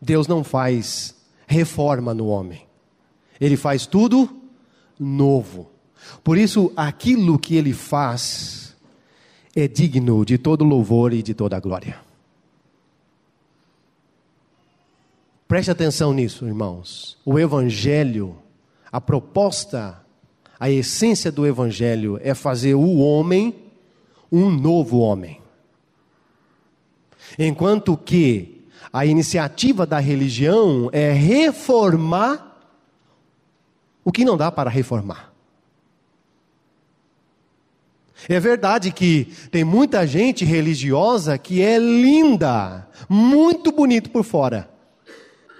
Deus 0.00 0.26
não 0.26 0.42
faz 0.42 1.14
reforma 1.46 2.14
no 2.14 2.28
homem, 2.28 2.66
ele 3.38 3.58
faz 3.58 3.84
tudo 3.84 4.40
novo. 4.98 5.70
Por 6.24 6.38
isso, 6.38 6.72
aquilo 6.74 7.38
que 7.38 7.56
ele 7.56 7.74
faz 7.74 8.67
é 9.60 9.68
digno 9.68 10.24
de 10.24 10.38
todo 10.38 10.64
louvor 10.64 11.12
e 11.12 11.22
de 11.22 11.34
toda 11.34 11.58
glória. 11.58 11.98
Preste 15.46 15.70
atenção 15.70 16.12
nisso, 16.12 16.46
irmãos. 16.46 17.16
O 17.24 17.38
Evangelho, 17.38 18.36
a 18.92 19.00
proposta, 19.00 20.04
a 20.60 20.70
essência 20.70 21.32
do 21.32 21.46
Evangelho 21.46 22.20
é 22.22 22.34
fazer 22.34 22.74
o 22.74 22.98
homem 22.98 23.54
um 24.30 24.50
novo 24.50 24.98
homem. 24.98 25.40
Enquanto 27.38 27.96
que 27.96 28.66
a 28.92 29.06
iniciativa 29.06 29.86
da 29.86 29.98
religião 29.98 30.88
é 30.92 31.12
reformar 31.12 32.56
o 34.04 34.12
que 34.12 34.24
não 34.24 34.36
dá 34.36 34.50
para 34.50 34.70
reformar. 34.70 35.27
É 38.26 38.40
verdade 38.40 38.90
que 38.90 39.32
tem 39.50 39.64
muita 39.64 40.06
gente 40.06 40.44
religiosa 40.44 41.36
que 41.36 41.60
é 41.60 41.78
linda, 41.78 42.88
muito 43.08 43.70
bonito 43.70 44.08
por 44.08 44.24
fora 44.24 44.78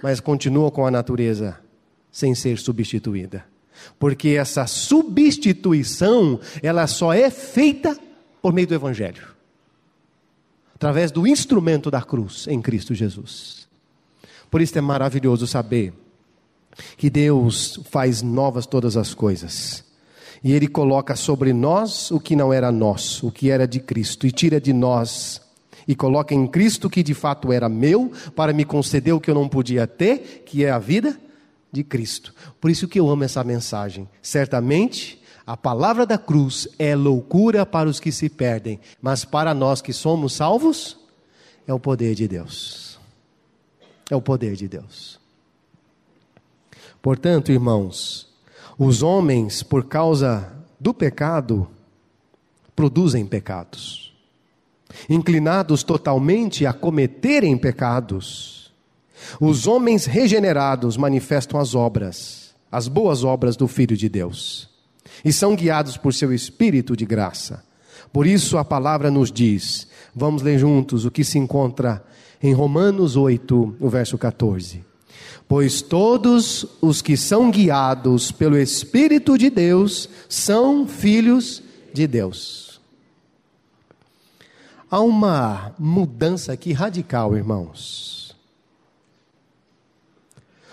mas 0.03 0.21
continua 0.21 0.71
com 0.71 0.87
a 0.87 0.91
natureza 0.91 1.59
sem 2.11 2.35
ser 2.35 2.59
substituída. 2.59 3.45
Porque 3.99 4.31
essa 4.31 4.67
substituição, 4.67 6.41
ela 6.62 6.87
só 6.87 7.12
é 7.12 7.31
feita 7.31 7.97
por 8.43 8.53
meio 8.53 8.67
do 8.67 8.75
evangelho. 8.75 9.29
Através 10.75 11.11
do 11.11 11.27
instrumento 11.27 11.91
da 11.91 12.03
cruz 12.03 12.47
em 12.49 12.61
Cristo 12.61 12.95
Jesus. 12.95 13.69
Por 14.50 14.61
isso 14.61 14.77
é 14.79 14.81
maravilhoso 14.81 15.47
saber 15.47 15.93
que 16.97 17.11
Deus 17.11 17.81
faz 17.91 18.23
novas 18.23 18.67
todas 18.67 18.97
as 18.97 19.15
coisas. 19.15 19.85
E 20.42 20.52
Ele 20.52 20.68
coloca 20.68 21.16
sobre 21.16 21.52
nós 21.52 22.11
o 22.11 22.21
que 22.21 22.37
não 22.37 22.52
era 22.52 22.71
nosso, 22.71 23.28
o 23.28 23.33
que 23.33 23.50
era 23.50 23.66
de 23.66 23.80
Cristo, 23.80 24.26
e 24.26 24.30
tira 24.30 24.61
de 24.61 24.73
nós 24.73 25.40
e 25.88 25.97
coloca 25.97 26.35
em 26.35 26.47
Cristo 26.47 26.90
que 26.90 27.02
de 27.02 27.14
fato 27.14 27.50
era 27.50 27.66
meu, 27.66 28.12
para 28.37 28.52
me 28.52 28.62
conceder 28.62 29.14
o 29.14 29.21
que 29.21 29.30
eu 29.30 29.35
não 29.35 29.49
podia 29.49 29.87
ter, 29.87 30.42
que 30.45 30.62
é 30.62 30.71
a 30.71 30.78
vida 30.78 31.18
de 31.73 31.83
Cristo. 31.83 32.35
Por 32.61 32.71
isso 32.71 32.87
que 32.87 33.00
eu 33.00 33.09
amo 33.09 33.25
essa 33.25 33.42
mensagem. 33.42 34.07
Certamente, 34.21 35.18
a 35.47 35.57
palavra 35.57 36.04
da 36.04 36.18
cruz 36.18 36.68
é 36.78 36.95
loucura 36.95 37.64
para 37.64 37.88
os 37.88 37.99
que 37.99 38.12
se 38.12 38.28
perdem, 38.28 38.78
mas 39.00 39.25
para 39.25 39.54
nós 39.54 39.80
que 39.80 39.95
somos 39.95 40.35
salvos, 40.35 40.99
é 41.66 41.73
o 41.73 41.80
poder 41.80 42.14
de 42.14 42.28
Deus. 42.28 43.00
É 44.11 44.16
o 44.16 44.21
poder 44.21 44.57
de 44.57 44.68
Deus. 44.68 45.18
Portanto, 47.00 47.50
irmãos, 47.50 48.28
os 48.79 49.03
homens, 49.03 49.63
por 49.63 49.85
causa 49.85 50.53
do 50.79 50.95
pecado, 50.95 51.69
produzem 52.77 53.27
pecados 53.27 54.09
inclinados 55.09 55.83
totalmente 55.83 56.67
a 56.67 56.73
cometerem 56.73 57.57
pecados. 57.57 58.73
Os 59.41 59.67
homens 59.67 60.07
regenerados 60.07 60.97
manifestam 60.97 61.61
as 61.61 61.75
obras, 61.75 62.55
as 62.71 62.89
boas 62.89 63.25
obras 63.25 63.57
do 63.57 63.67
Filho 63.67 63.97
de 63.97 64.09
Deus, 64.09 64.69
e 65.25 65.33
são 65.33 65.57
guiados 65.57 65.97
por 65.97 66.15
seu 66.15 66.33
Espírito 66.33 66.97
de 66.97 67.05
graça. 67.05 67.65
Por 68.13 68.27
isso 68.27 68.57
a 68.57 68.65
palavra 68.65 69.11
nos 69.11 69.31
diz, 69.31 69.89
vamos 70.15 70.43
ler 70.43 70.59
juntos 70.59 71.05
o 71.05 71.11
que 71.11 71.25
se 71.25 71.39
encontra 71.39 72.03
em 72.43 72.55
Romanos 72.55 73.17
8, 73.17 73.77
o 73.79 73.89
verso 73.89 74.17
14. 74.17 74.88
Pois 75.49 75.81
todos 75.81 76.67
os 76.78 77.00
que 77.00 77.17
são 77.17 77.50
guiados 77.50 78.31
pelo 78.31 78.59
Espírito 78.59 79.38
de 79.38 79.49
Deus 79.49 80.09
são 80.28 80.87
filhos 80.87 81.62
de 81.93 82.07
Deus. 82.07 82.78
Há 84.90 85.00
uma 85.00 85.75
mudança 85.78 86.52
aqui 86.52 86.73
radical, 86.73 87.35
irmãos. 87.35 88.37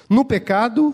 No 0.10 0.26
pecado, 0.26 0.94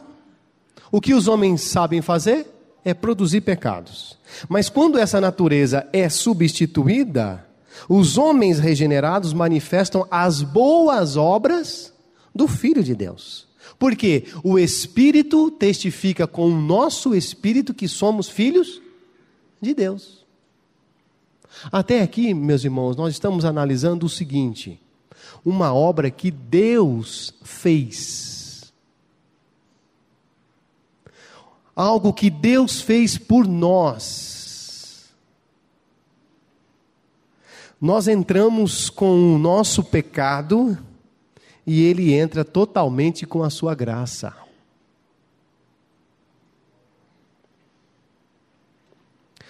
o 0.91 1.01
que 1.01 1.13
os 1.13 1.27
homens 1.27 1.61
sabem 1.61 2.01
fazer 2.01 2.47
é 2.85 2.93
produzir 2.93 3.41
pecados. 3.41 4.17
Mas 4.47 4.69
quando 4.69 4.97
essa 4.97 5.19
natureza 5.19 5.87
é 5.91 6.07
substituída, 6.07 7.45
os 7.89 8.17
homens 8.17 8.59
regenerados 8.59 9.33
manifestam 9.33 10.07
as 10.09 10.41
boas 10.41 11.17
obras 11.17 11.91
do 12.33 12.47
Filho 12.47 12.83
de 12.83 12.95
Deus. 12.95 13.50
Porque 13.81 14.25
o 14.43 14.59
Espírito 14.59 15.49
testifica 15.49 16.27
com 16.27 16.45
o 16.45 16.61
nosso 16.61 17.15
espírito 17.15 17.73
que 17.73 17.87
somos 17.87 18.29
filhos 18.29 18.79
de 19.59 19.73
Deus. 19.73 20.23
Até 21.71 22.03
aqui, 22.03 22.31
meus 22.31 22.63
irmãos, 22.63 22.95
nós 22.95 23.11
estamos 23.11 23.43
analisando 23.43 24.05
o 24.05 24.09
seguinte: 24.09 24.79
uma 25.43 25.73
obra 25.73 26.11
que 26.11 26.29
Deus 26.29 27.33
fez. 27.41 28.71
Algo 31.75 32.13
que 32.13 32.29
Deus 32.29 32.81
fez 32.81 33.17
por 33.17 33.47
nós 33.47 34.29
nós 37.81 38.07
entramos 38.07 38.91
com 38.91 39.33
o 39.33 39.39
nosso 39.39 39.83
pecado 39.83 40.77
e 41.65 41.83
ele 41.83 42.13
entra 42.13 42.43
totalmente 42.43 43.25
com 43.25 43.43
a 43.43 43.49
sua 43.49 43.75
graça. 43.75 44.35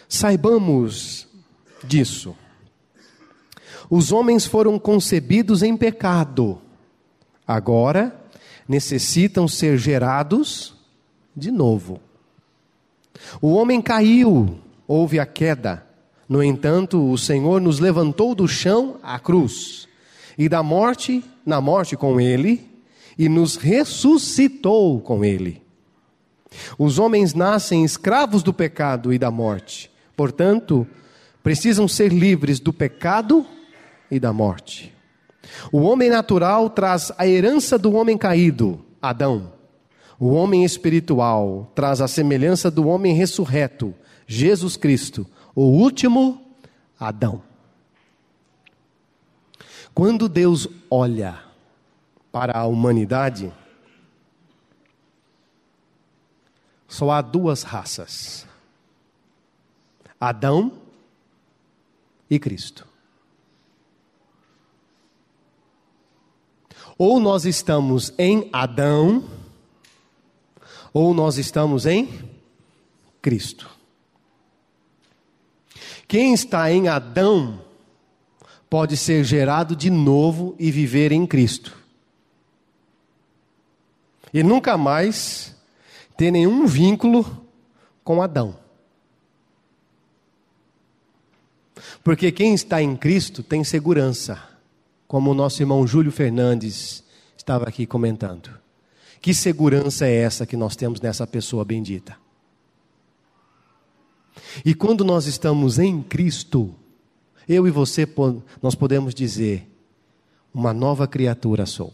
Saibamos 0.07 1.27
disso. 1.83 2.35
Os 3.89 4.11
homens 4.11 4.45
foram 4.45 4.77
concebidos 4.77 5.63
em 5.63 5.75
pecado, 5.75 6.61
agora 7.47 8.15
necessitam 8.67 9.47
ser 9.47 9.77
gerados 9.77 10.73
de 11.35 11.51
novo. 11.51 11.99
O 13.41 13.53
homem 13.53 13.81
caiu, 13.81 14.59
houve 14.87 15.19
a 15.19 15.25
queda. 15.25 15.85
No 16.27 16.41
entanto, 16.41 17.11
o 17.11 17.17
Senhor 17.17 17.59
nos 17.59 17.79
levantou 17.79 18.33
do 18.33 18.47
chão 18.47 18.97
à 19.03 19.19
cruz, 19.19 19.87
e 20.41 20.49
da 20.49 20.63
morte, 20.63 21.23
na 21.45 21.61
morte 21.61 21.95
com 21.95 22.19
Ele, 22.19 22.67
e 23.15 23.29
nos 23.29 23.57
ressuscitou 23.57 24.99
com 24.99 25.23
Ele. 25.23 25.61
Os 26.79 26.97
homens 26.97 27.35
nascem 27.35 27.85
escravos 27.85 28.41
do 28.41 28.51
pecado 28.51 29.13
e 29.13 29.19
da 29.19 29.29
morte, 29.29 29.91
portanto, 30.17 30.87
precisam 31.43 31.87
ser 31.87 32.11
livres 32.11 32.59
do 32.59 32.73
pecado 32.73 33.45
e 34.09 34.19
da 34.19 34.33
morte. 34.33 34.91
O 35.71 35.81
homem 35.81 36.09
natural 36.09 36.71
traz 36.71 37.11
a 37.19 37.27
herança 37.27 37.77
do 37.77 37.93
homem 37.93 38.17
caído, 38.17 38.83
Adão. 38.99 39.53
O 40.19 40.29
homem 40.29 40.65
espiritual 40.65 41.71
traz 41.75 42.01
a 42.01 42.07
semelhança 42.07 42.71
do 42.71 42.87
homem 42.87 43.13
ressurreto, 43.13 43.93
Jesus 44.25 44.75
Cristo 44.75 45.27
o 45.53 45.65
último 45.65 46.41
Adão. 46.99 47.50
Quando 49.93 50.29
Deus 50.29 50.67
olha 50.89 51.43
para 52.31 52.57
a 52.57 52.65
humanidade, 52.65 53.51
só 56.87 57.11
há 57.11 57.21
duas 57.21 57.63
raças: 57.63 58.47
Adão 60.19 60.73
e 62.29 62.39
Cristo. 62.39 62.87
Ou 66.97 67.19
nós 67.19 67.45
estamos 67.45 68.13
em 68.17 68.49
Adão, 68.53 69.27
ou 70.93 71.13
nós 71.13 71.37
estamos 71.37 71.85
em 71.85 72.07
Cristo. 73.21 73.69
Quem 76.07 76.33
está 76.33 76.71
em 76.71 76.87
Adão 76.87 77.70
pode 78.71 78.95
ser 78.95 79.25
gerado 79.25 79.75
de 79.75 79.89
novo 79.89 80.55
e 80.57 80.71
viver 80.71 81.11
em 81.11 81.27
Cristo. 81.27 81.77
E 84.33 84.41
nunca 84.41 84.77
mais 84.77 85.53
ter 86.15 86.31
nenhum 86.31 86.65
vínculo 86.65 87.45
com 88.01 88.21
Adão. 88.21 88.57
Porque 92.01 92.31
quem 92.31 92.53
está 92.53 92.81
em 92.81 92.95
Cristo 92.95 93.43
tem 93.43 93.61
segurança, 93.61 94.41
como 95.05 95.31
o 95.31 95.35
nosso 95.35 95.61
irmão 95.61 95.85
Júlio 95.85 96.09
Fernandes 96.11 97.03
estava 97.35 97.67
aqui 97.67 97.85
comentando. 97.85 98.57
Que 99.19 99.33
segurança 99.33 100.07
é 100.07 100.15
essa 100.15 100.45
que 100.45 100.55
nós 100.55 100.77
temos 100.77 101.01
nessa 101.01 101.27
pessoa 101.27 101.65
bendita? 101.65 102.17
E 104.63 104.73
quando 104.73 105.03
nós 105.03 105.25
estamos 105.25 105.77
em 105.77 106.01
Cristo, 106.01 106.73
eu 107.47 107.67
e 107.67 107.71
você, 107.71 108.07
nós 108.61 108.75
podemos 108.75 109.13
dizer: 109.13 109.67
uma 110.53 110.73
nova 110.73 111.07
criatura 111.07 111.65
sou, 111.65 111.93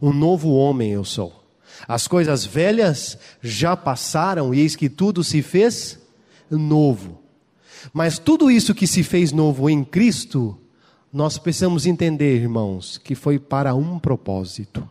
um 0.00 0.12
novo 0.12 0.52
homem 0.52 0.92
eu 0.92 1.04
sou. 1.04 1.44
As 1.88 2.06
coisas 2.06 2.44
velhas 2.44 3.18
já 3.42 3.76
passaram 3.76 4.54
e 4.54 4.60
eis 4.60 4.76
que 4.76 4.88
tudo 4.88 5.24
se 5.24 5.42
fez 5.42 5.98
novo. 6.50 7.20
Mas 7.92 8.18
tudo 8.18 8.50
isso 8.50 8.74
que 8.74 8.86
se 8.86 9.02
fez 9.02 9.32
novo 9.32 9.68
em 9.68 9.84
Cristo, 9.84 10.58
nós 11.12 11.36
precisamos 11.36 11.84
entender, 11.84 12.40
irmãos, 12.40 12.98
que 12.98 13.14
foi 13.14 13.38
para 13.38 13.74
um 13.74 13.98
propósito. 13.98 14.88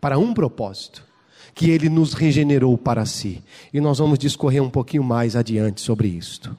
Para 0.00 0.18
um 0.18 0.34
propósito 0.34 1.06
que 1.54 1.70
ele 1.70 1.88
nos 1.88 2.14
regenerou 2.14 2.76
para 2.76 3.04
si. 3.06 3.42
E 3.72 3.80
nós 3.80 3.98
vamos 3.98 4.18
discorrer 4.18 4.62
um 4.62 4.70
pouquinho 4.70 5.04
mais 5.04 5.36
adiante 5.36 5.80
sobre 5.80 6.08
isto. 6.08 6.56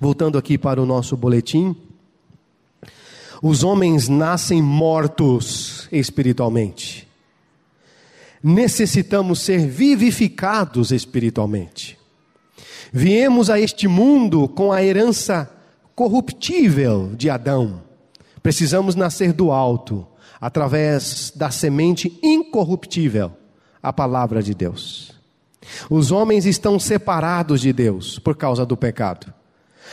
Voltando 0.00 0.38
aqui 0.38 0.56
para 0.58 0.82
o 0.82 0.86
nosso 0.86 1.16
boletim, 1.16 1.76
os 3.42 3.62
homens 3.62 4.08
nascem 4.08 4.62
mortos 4.62 5.88
espiritualmente. 5.92 7.06
Necessitamos 8.42 9.40
ser 9.40 9.66
vivificados 9.66 10.90
espiritualmente. 10.90 11.98
Viemos 12.92 13.50
a 13.50 13.58
este 13.58 13.88
mundo 13.88 14.48
com 14.48 14.72
a 14.72 14.82
herança 14.82 15.50
corruptível 15.94 17.12
de 17.16 17.28
Adão. 17.30 17.82
Precisamos 18.42 18.94
nascer 18.94 19.32
do 19.32 19.50
alto, 19.50 20.06
através 20.40 21.32
da 21.34 21.50
semente 21.50 22.18
incorruptível 22.22 23.32
a 23.82 23.92
palavra 23.92 24.42
de 24.42 24.54
Deus. 24.54 25.12
Os 25.88 26.10
homens 26.10 26.44
estão 26.44 26.78
separados 26.78 27.60
de 27.60 27.72
Deus 27.72 28.18
por 28.18 28.36
causa 28.36 28.66
do 28.66 28.76
pecado. 28.76 29.32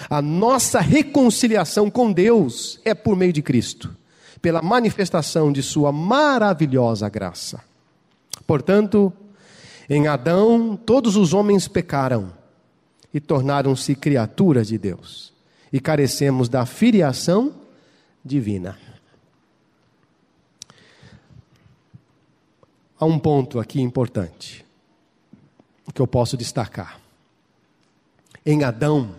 A 0.10 0.22
nossa 0.22 0.80
reconciliação 0.80 1.90
com 1.90 2.12
Deus 2.12 2.80
é 2.84 2.94
por 2.94 3.16
meio 3.16 3.34
de 3.34 3.42
Cristo, 3.42 3.96
pela 4.42 4.62
manifestação 4.62 5.52
de 5.52 5.62
Sua 5.62 5.92
maravilhosa 5.92 7.08
graça. 7.10 7.64
Portanto, 8.48 9.14
em 9.90 10.08
Adão, 10.08 10.76
todos 10.76 11.16
os 11.16 11.34
homens 11.34 11.68
pecaram 11.68 12.34
e 13.14 13.20
tornaram-se 13.20 13.94
criaturas 13.96 14.68
de 14.68 14.78
Deus, 14.78 15.34
e 15.72 15.80
carecemos 15.80 16.48
da 16.48 16.66
filiação 16.66 17.54
divina. 18.24 18.78
Há 23.00 23.06
um 23.06 23.18
ponto 23.18 23.60
aqui 23.60 23.82
importante 23.82 24.66
que 25.94 26.02
eu 26.02 26.08
posso 26.08 26.38
destacar. 26.38 27.00
Em 28.46 28.64
Adão, 28.64 29.12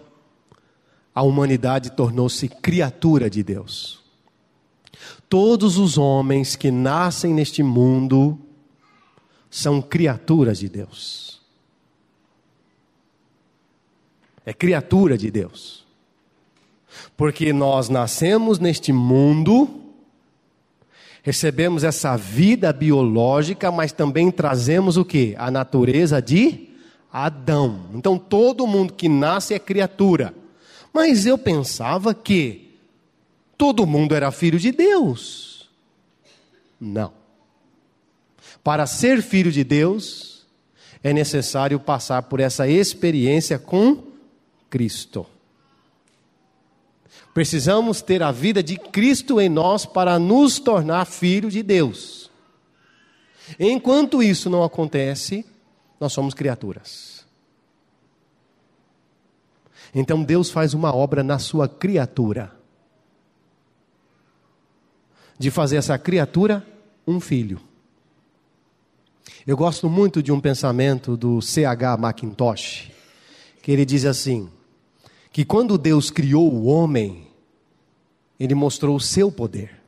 a 1.15 1.23
humanidade 1.23 1.93
tornou-se 1.93 2.49
criatura 2.49 3.29
de 3.29 3.43
Deus. 3.43 4.01
Todos 5.29 5.79
os 5.79 5.99
homens 5.99 6.57
que 6.57 6.71
nascem 6.71 7.33
neste 7.33 7.63
mundo 7.63 8.39
são 9.51 9.81
criaturas 9.81 10.59
de 10.59 10.69
Deus. 10.69 11.41
É 14.45 14.53
criatura 14.53 15.17
de 15.17 15.31
Deus. 15.31 15.87
Porque 17.17 17.53
nós 17.53 17.89
nascemos 17.89 18.59
neste 18.59 18.93
mundo 18.93 19.83
recebemos 21.23 21.85
essa 21.85 22.17
vida 22.17 22.73
biológica, 22.73 23.71
mas 23.71 23.93
também 23.93 24.31
trazemos 24.31 24.97
o 24.97 25.05
que? 25.05 25.35
A 25.39 25.51
natureza 25.51 26.21
de 26.21 26.69
Adão. 27.13 27.87
Então 27.95 28.19
todo 28.19 28.67
mundo 28.67 28.93
que 28.93 29.09
nasce 29.09 29.55
é 29.55 29.59
criatura. 29.59 30.35
Mas 30.93 31.25
eu 31.27 31.39
pensava 31.39 32.15
que 32.15 32.77
todo 33.57 33.87
mundo 33.87 34.15
era 34.15 34.31
filho 34.31 34.59
de 34.59 34.71
Deus. 34.71 35.71
Não. 36.81 37.13
Para 38.63 38.87
ser 38.87 39.23
filho 39.23 39.51
de 39.51 39.65
Deus, 39.65 40.47
é 41.03 41.13
necessário 41.13 41.81
passar 41.81 42.23
por 42.25 42.41
essa 42.41 42.69
experiência 42.69 43.59
com 43.59 44.05
Cristo. 44.69 45.27
Precisamos 47.35 48.03
ter 48.03 48.23
a 48.23 48.31
vida 48.31 48.63
de 48.63 48.77
Cristo 48.77 49.41
em 49.41 49.49
nós 49.49 49.87
para 49.87 50.19
nos 50.19 50.59
tornar 50.59 51.07
filho 51.07 51.51
de 51.51 51.63
Deus. 51.63 52.31
Enquanto 53.59 54.23
isso 54.23 54.51
não 54.51 54.63
acontece, 54.63 55.45
nós 55.99 56.13
somos 56.13 56.35
criaturas. 56.35 57.12
Então 59.95 60.23
Deus 60.23 60.51
faz 60.51 60.75
uma 60.75 60.95
obra 60.95 61.23
na 61.23 61.39
sua 61.39 61.69
criatura, 61.69 62.53
de 65.39 65.51
fazer 65.51 65.77
essa 65.77 65.99
criatura 65.99 66.67
um 67.07 67.21
filho. 67.21 67.61
Eu 69.47 69.57
gosto 69.57 69.91
muito 69.91 70.23
de 70.23 70.31
um 70.31 70.41
pensamento 70.41 71.17
do 71.17 71.43
C.H. 71.43 71.97
Mackintosh, 71.97 72.91
que 73.61 73.73
ele 73.73 73.85
diz 73.85 74.05
assim: 74.05 74.49
que 75.33 75.45
quando 75.45 75.79
Deus 75.79 76.11
criou 76.11 76.53
o 76.53 76.67
homem, 76.67 77.27
ele 78.39 78.55
mostrou 78.55 78.95
o 78.97 79.01
seu 79.01 79.33
poder. 79.33 79.81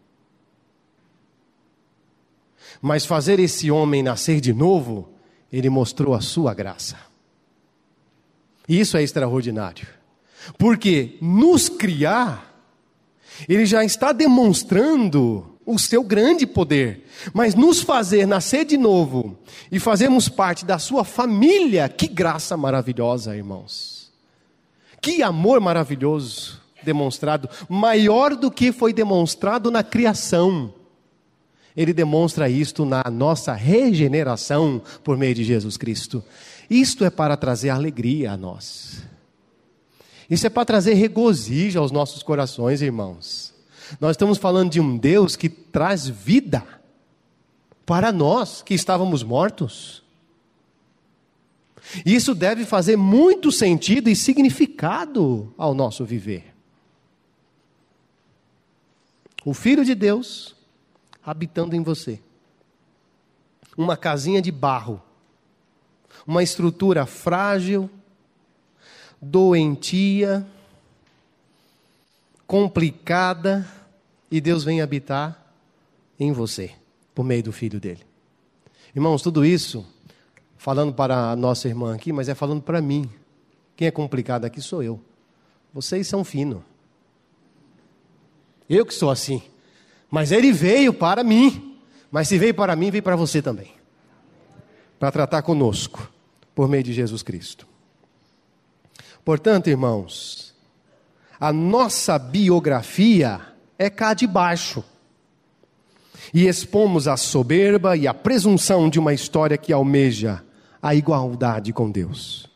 Mas 2.80 3.04
fazer 3.04 3.38
esse 3.38 3.70
homem 3.70 4.02
nascer 4.02 4.40
de 4.40 4.52
novo, 4.52 5.08
ele 5.52 5.68
mostrou 5.68 6.14
a 6.14 6.20
sua 6.20 6.54
graça. 6.54 7.13
Isso 8.68 8.96
é 8.96 9.02
extraordinário. 9.02 9.86
Porque 10.58 11.16
nos 11.20 11.68
criar, 11.68 12.54
ele 13.48 13.66
já 13.66 13.84
está 13.84 14.12
demonstrando 14.12 15.54
o 15.66 15.78
seu 15.78 16.02
grande 16.02 16.46
poder, 16.46 17.06
mas 17.32 17.54
nos 17.54 17.80
fazer 17.80 18.26
nascer 18.26 18.64
de 18.64 18.76
novo 18.76 19.38
e 19.72 19.78
fazermos 19.80 20.28
parte 20.28 20.64
da 20.64 20.78
sua 20.78 21.04
família, 21.04 21.88
que 21.88 22.06
graça 22.06 22.56
maravilhosa, 22.56 23.34
irmãos. 23.34 24.12
Que 25.00 25.22
amor 25.22 25.60
maravilhoso 25.60 26.62
demonstrado, 26.82 27.48
maior 27.68 28.36
do 28.36 28.50
que 28.50 28.70
foi 28.70 28.92
demonstrado 28.92 29.70
na 29.70 29.82
criação. 29.82 30.72
Ele 31.76 31.92
demonstra 31.92 32.48
isto 32.48 32.84
na 32.84 33.02
nossa 33.10 33.52
regeneração 33.52 34.80
por 35.02 35.16
meio 35.16 35.34
de 35.34 35.42
Jesus 35.42 35.76
Cristo. 35.76 36.22
Isto 36.68 37.04
é 37.04 37.10
para 37.10 37.36
trazer 37.36 37.70
alegria 37.70 38.32
a 38.32 38.36
nós. 38.36 39.02
Isso 40.28 40.46
é 40.46 40.50
para 40.50 40.64
trazer 40.64 40.94
regozijo 40.94 41.78
aos 41.78 41.90
nossos 41.90 42.22
corações, 42.22 42.80
irmãos. 42.80 43.54
Nós 44.00 44.12
estamos 44.12 44.38
falando 44.38 44.70
de 44.70 44.80
um 44.80 44.96
Deus 44.96 45.36
que 45.36 45.48
traz 45.48 46.08
vida 46.08 46.64
para 47.84 48.10
nós 48.10 48.62
que 48.62 48.74
estávamos 48.74 49.22
mortos. 49.22 50.02
Isso 52.04 52.34
deve 52.34 52.64
fazer 52.64 52.96
muito 52.96 53.52
sentido 53.52 54.08
e 54.08 54.16
significado 54.16 55.52
ao 55.58 55.74
nosso 55.74 56.04
viver. 56.04 56.54
O 59.44 59.52
Filho 59.52 59.84
de 59.84 59.94
Deus 59.94 60.56
habitando 61.24 61.76
em 61.76 61.82
você. 61.82 62.20
Uma 63.76 63.96
casinha 63.96 64.40
de 64.40 64.50
barro. 64.50 65.02
Uma 66.26 66.42
estrutura 66.42 67.06
frágil, 67.06 67.90
doentia, 69.20 70.46
complicada, 72.46 73.66
e 74.30 74.40
Deus 74.40 74.64
vem 74.64 74.80
habitar 74.80 75.40
em 76.18 76.32
você, 76.32 76.72
por 77.14 77.24
meio 77.24 77.42
do 77.42 77.52
Filho 77.52 77.78
dele. 77.78 78.02
Irmãos, 78.94 79.22
tudo 79.22 79.44
isso 79.44 79.84
falando 80.56 80.92
para 80.94 81.32
a 81.32 81.36
nossa 81.36 81.68
irmã 81.68 81.94
aqui, 81.94 82.12
mas 82.12 82.28
é 82.28 82.34
falando 82.34 82.62
para 82.62 82.80
mim. 82.80 83.10
Quem 83.76 83.88
é 83.88 83.90
complicado 83.90 84.44
aqui 84.44 84.60
sou 84.60 84.82
eu. 84.82 85.00
Vocês 85.72 86.06
são 86.06 86.24
finos. 86.24 86.62
Eu 88.68 88.86
que 88.86 88.94
sou 88.94 89.10
assim. 89.10 89.42
Mas 90.10 90.32
ele 90.32 90.52
veio 90.52 90.94
para 90.94 91.24
mim. 91.24 91.76
Mas 92.10 92.28
se 92.28 92.38
veio 92.38 92.54
para 92.54 92.76
mim, 92.76 92.90
veio 92.90 93.02
para 93.02 93.16
você 93.16 93.42
também. 93.42 93.72
Para 94.98 95.10
tratar 95.10 95.42
conosco, 95.42 96.08
por 96.54 96.68
meio 96.68 96.82
de 96.82 96.92
Jesus 96.92 97.22
Cristo. 97.22 97.66
Portanto, 99.24 99.68
irmãos, 99.68 100.54
a 101.40 101.52
nossa 101.52 102.18
biografia 102.18 103.40
é 103.78 103.90
cá 103.90 104.14
de 104.14 104.26
baixo 104.26 104.84
e 106.32 106.46
expomos 106.46 107.08
a 107.08 107.16
soberba 107.16 107.96
e 107.96 108.06
a 108.06 108.14
presunção 108.14 108.88
de 108.88 108.98
uma 108.98 109.12
história 109.12 109.58
que 109.58 109.72
almeja 109.72 110.42
a 110.82 110.94
igualdade 110.94 111.72
com 111.72 111.90
Deus. 111.90 112.48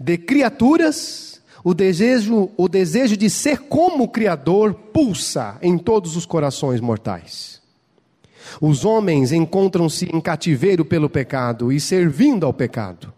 De 0.00 0.18
criaturas, 0.18 1.40
o 1.62 1.74
desejo, 1.74 2.50
o 2.56 2.68
desejo 2.68 3.16
de 3.16 3.30
ser 3.30 3.60
como 3.60 4.04
o 4.04 4.08
Criador 4.08 4.74
pulsa 4.74 5.58
em 5.62 5.78
todos 5.78 6.16
os 6.16 6.26
corações 6.26 6.80
mortais. 6.80 7.61
Os 8.60 8.84
homens 8.84 9.32
encontram-se 9.32 10.06
em 10.06 10.20
cativeiro 10.20 10.84
pelo 10.84 11.08
pecado 11.08 11.72
e 11.72 11.80
servindo 11.80 12.46
ao 12.46 12.52
pecado. 12.52 13.12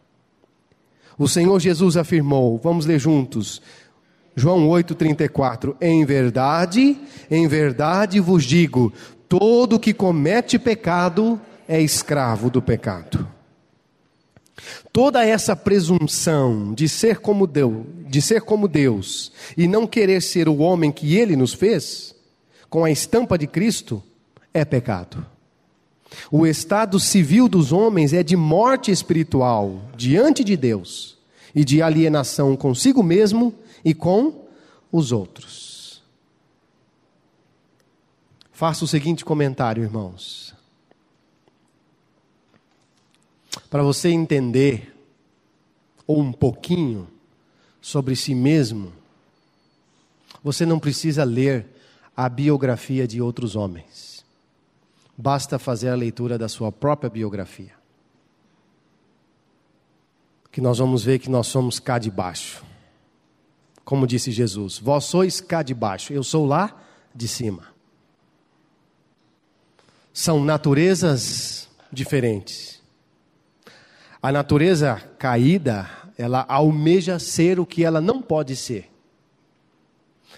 O 1.19 1.29
Senhor 1.29 1.61
Jesus 1.61 1.97
afirmou, 1.97 2.59
vamos 2.59 2.87
ler 2.87 2.99
juntos, 2.99 3.63
João 4.37 4.69
8,34: 4.69 5.77
Em 5.81 6.05
verdade, 6.05 6.99
em 7.31 7.47
verdade 7.47 8.19
vos 8.21 8.45
digo: 8.45 8.93
todo 9.29 9.79
que 9.79 9.95
comete 9.95 10.59
pecado 10.59 11.41
é 11.69 11.81
escravo 11.81 12.51
do 12.51 12.61
pecado. 12.61 13.29
Toda 14.93 15.25
essa 15.25 15.57
presunção 15.57 16.73
de 16.75 16.89
ser 16.89 17.19
como 17.19 17.47
Deus, 17.47 17.85
de 18.07 18.23
ser 18.23 18.43
como 18.43 18.69
Deus 18.69 19.33
e 19.57 19.67
não 19.67 19.87
querer 19.87 20.23
ser 20.23 20.49
o 20.49 20.59
homem 20.59 20.93
que 20.93 21.17
ele 21.17 21.37
nos 21.37 21.53
fez, 21.53 22.15
com 22.71 22.85
a 22.85 22.91
estampa 22.91 23.37
de 23.37 23.47
Cristo, 23.47 24.03
é 24.55 24.65
pecado. 24.65 25.27
O 26.31 26.47
estado 26.47 26.99
civil 27.01 27.49
dos 27.49 27.73
homens 27.73 28.15
é 28.15 28.23
de 28.23 28.37
morte 28.37 28.91
espiritual 28.91 29.83
diante 29.97 30.43
de 30.43 30.57
Deus 30.57 31.19
e 31.55 31.65
de 31.65 31.83
alienação 31.83 32.57
consigo 32.57 33.03
mesmo 33.03 33.53
e 33.85 33.93
com 33.93 34.47
os 34.91 35.13
outros. 35.13 36.03
Faça 38.53 38.85
o 38.85 38.89
seguinte 38.89 39.25
comentário, 39.25 39.83
irmãos. 39.83 40.55
para 43.75 43.83
você 43.83 44.09
entender, 44.09 44.95
ou 46.07 46.21
um 46.21 46.33
pouquinho, 46.33 47.09
sobre 47.81 48.15
si 48.15 48.33
mesmo, 48.33 48.93
você 50.45 50.65
não 50.65 50.79
precisa 50.79 51.25
ler 51.25 51.67
a 52.17 52.29
biografia 52.29 53.05
de 53.05 53.21
outros 53.21 53.57
homens. 53.57 54.14
Basta 55.17 55.59
fazer 55.59 55.89
a 55.89 55.95
leitura 55.95 56.37
da 56.37 56.49
sua 56.49 56.73
própria 56.73 57.09
biografia. 57.09 57.73
Que 60.51 60.61
nós 60.61 60.79
vamos 60.79 61.05
ver 61.05 61.19
que 61.19 61.31
nós 61.31 61.47
somos 61.47 61.79
cá 61.79 61.99
de 61.99 62.11
baixo. 62.11 62.65
Como 63.85 64.07
disse 64.07 64.31
Jesus: 64.31 64.79
Vós 64.79 65.05
sois 65.05 65.41
cá 65.41 65.63
de 65.63 65.75
baixo, 65.75 66.13
eu 66.13 66.23
sou 66.23 66.47
lá 66.47 66.81
de 67.15 67.29
cima. 67.29 67.65
São 70.13 70.45
naturezas 70.45 71.69
diferentes 71.93 72.75
a 74.25 74.33
natureza 74.33 75.03
caída, 75.19 75.87
ela 76.17 76.47
almeja 76.49 77.19
ser 77.19 77.61
o 77.61 77.67
que 77.67 77.85
ela 77.85 78.01
não 78.01 78.23
pode 78.23 78.57
ser. 78.57 78.91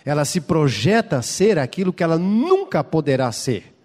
Ela 0.04 0.24
se 0.24 0.40
projeta 0.40 1.22
ser 1.22 1.56
aquilo 1.56 1.92
que 1.92 2.02
ela 2.02 2.18
nunca 2.18 2.82
poderá 2.82 3.30
ser. 3.30 3.75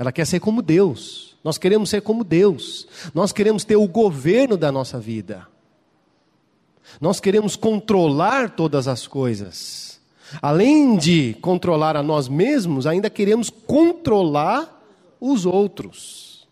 Ela 0.00 0.10
quer 0.10 0.26
ser 0.26 0.40
como 0.40 0.62
Deus. 0.62 1.36
Nós 1.44 1.58
queremos 1.58 1.90
ser 1.90 2.00
como 2.00 2.24
Deus. 2.24 2.88
Nós 3.12 3.32
queremos 3.32 3.64
ter 3.64 3.76
o 3.76 3.86
governo 3.86 4.56
da 4.56 4.72
nossa 4.72 4.98
vida. 4.98 5.46
Nós 6.98 7.20
queremos 7.20 7.54
controlar 7.54 8.56
todas 8.56 8.88
as 8.88 9.06
coisas. 9.06 10.00
Além 10.40 10.96
de 10.96 11.34
controlar 11.42 11.98
a 11.98 12.02
nós 12.02 12.28
mesmos, 12.28 12.86
ainda 12.86 13.10
queremos 13.10 13.50
controlar 13.50 14.82
os 15.20 15.44
outros. 15.44 16.48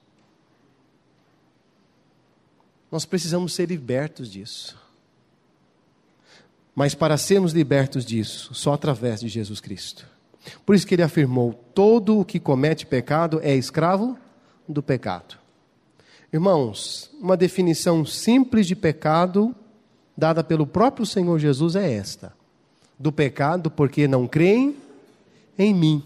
Nós 2.93 3.07
precisamos 3.07 3.55
ser 3.55 3.71
libertos 3.71 4.31
disso. 4.31 4.79
Mas 6.75 6.95
para 6.95 7.17
sermos 7.17 7.55
libertos 7.55 8.05
disso, 8.05 8.53
só 8.53 8.75
através 8.75 9.21
de 9.21 9.29
Jesus 9.29 9.59
Cristo. 9.59 10.18
Por 10.65 10.75
isso 10.75 10.87
que 10.87 10.95
ele 10.95 11.03
afirmou: 11.03 11.53
todo 11.75 12.19
o 12.19 12.25
que 12.25 12.39
comete 12.41 12.87
pecado 12.87 13.41
é 13.43 13.55
escravo 13.55 14.17
do 14.69 14.83
pecado. 14.83 15.37
Irmãos, 16.33 17.11
uma 17.21 17.37
definição 17.37 18.05
simples 18.05 18.67
de 18.67 18.77
pecado, 18.77 19.55
dada 20.17 20.45
pelo 20.45 20.67
próprio 20.67 21.07
Senhor 21.07 21.39
Jesus, 21.39 21.75
é 21.75 21.93
esta: 21.93 22.35
do 22.99 23.11
pecado, 23.11 23.71
porque 23.71 24.07
não 24.07 24.27
creem 24.27 24.77
em 25.59 25.73
mim. 25.73 26.03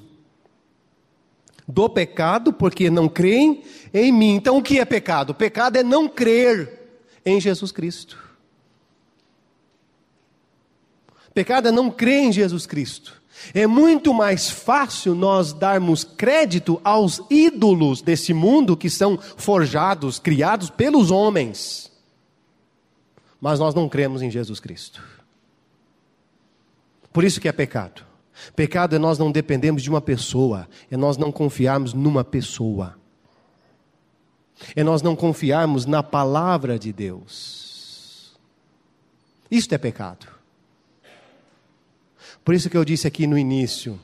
Do 1.67 1.89
pecado, 1.89 2.53
porque 2.53 2.91
não 2.91 3.09
creem 3.09 3.63
em 3.95 4.13
mim. 4.13 4.35
Então, 4.35 4.59
o 4.59 4.63
que 4.63 4.79
é 4.79 4.85
pecado? 4.85 5.35
Pecado 5.35 5.77
é 5.77 5.83
não 5.83 6.09
crer 6.09 6.81
em 7.25 7.41
Jesus 7.41 7.73
Cristo. 7.73 8.19
Pecado 11.33 11.69
é 11.69 11.71
não 11.71 11.91
crer 11.91 12.25
em 12.25 12.33
Jesus 12.33 12.67
Cristo. 12.67 13.22
É 13.55 13.67
muito 13.67 14.15
mais 14.15 14.51
fácil 14.51 15.15
nós 15.15 15.53
darmos 15.53 16.05
crédito 16.05 16.81
aos 16.85 17.21
ídolos 17.31 18.01
desse 18.01 18.33
mundo 18.33 18.77
que 18.77 18.89
são 18.89 19.19
forjados, 19.37 20.19
criados 20.19 20.71
pelos 20.71 21.11
homens. 21.11 21.91
Mas 23.41 23.59
nós 23.59 23.75
não 23.75 23.89
cremos 23.89 24.23
em 24.23 24.31
Jesus 24.31 24.61
Cristo. 24.61 25.03
Por 27.13 27.25
isso 27.25 27.41
que 27.41 27.49
é 27.49 27.53
pecado. 27.53 28.05
Pecado 28.57 28.97
é 28.97 28.99
nós 28.99 29.19
não 29.19 29.31
dependemos 29.31 29.83
de 29.83 29.91
uma 29.91 30.01
pessoa, 30.01 30.69
é 30.91 30.97
nós 30.97 31.17
não 31.17 31.31
confiarmos 31.31 31.93
numa 31.93 32.25
pessoa. 32.25 32.97
É 34.77 34.83
nós 34.83 35.03
não 35.03 35.17
confiarmos 35.17 35.87
na 35.87 36.03
palavra 36.03 36.79
de 36.79 36.93
Deus. 36.93 38.39
Isto 39.51 39.75
é 39.75 39.79
pecado. 39.79 40.42
Por 42.45 42.55
isso 42.55 42.69
que 42.69 42.77
eu 42.77 42.85
disse 42.85 43.07
aqui 43.07 43.27
no 43.27 43.39
início, 43.39 43.99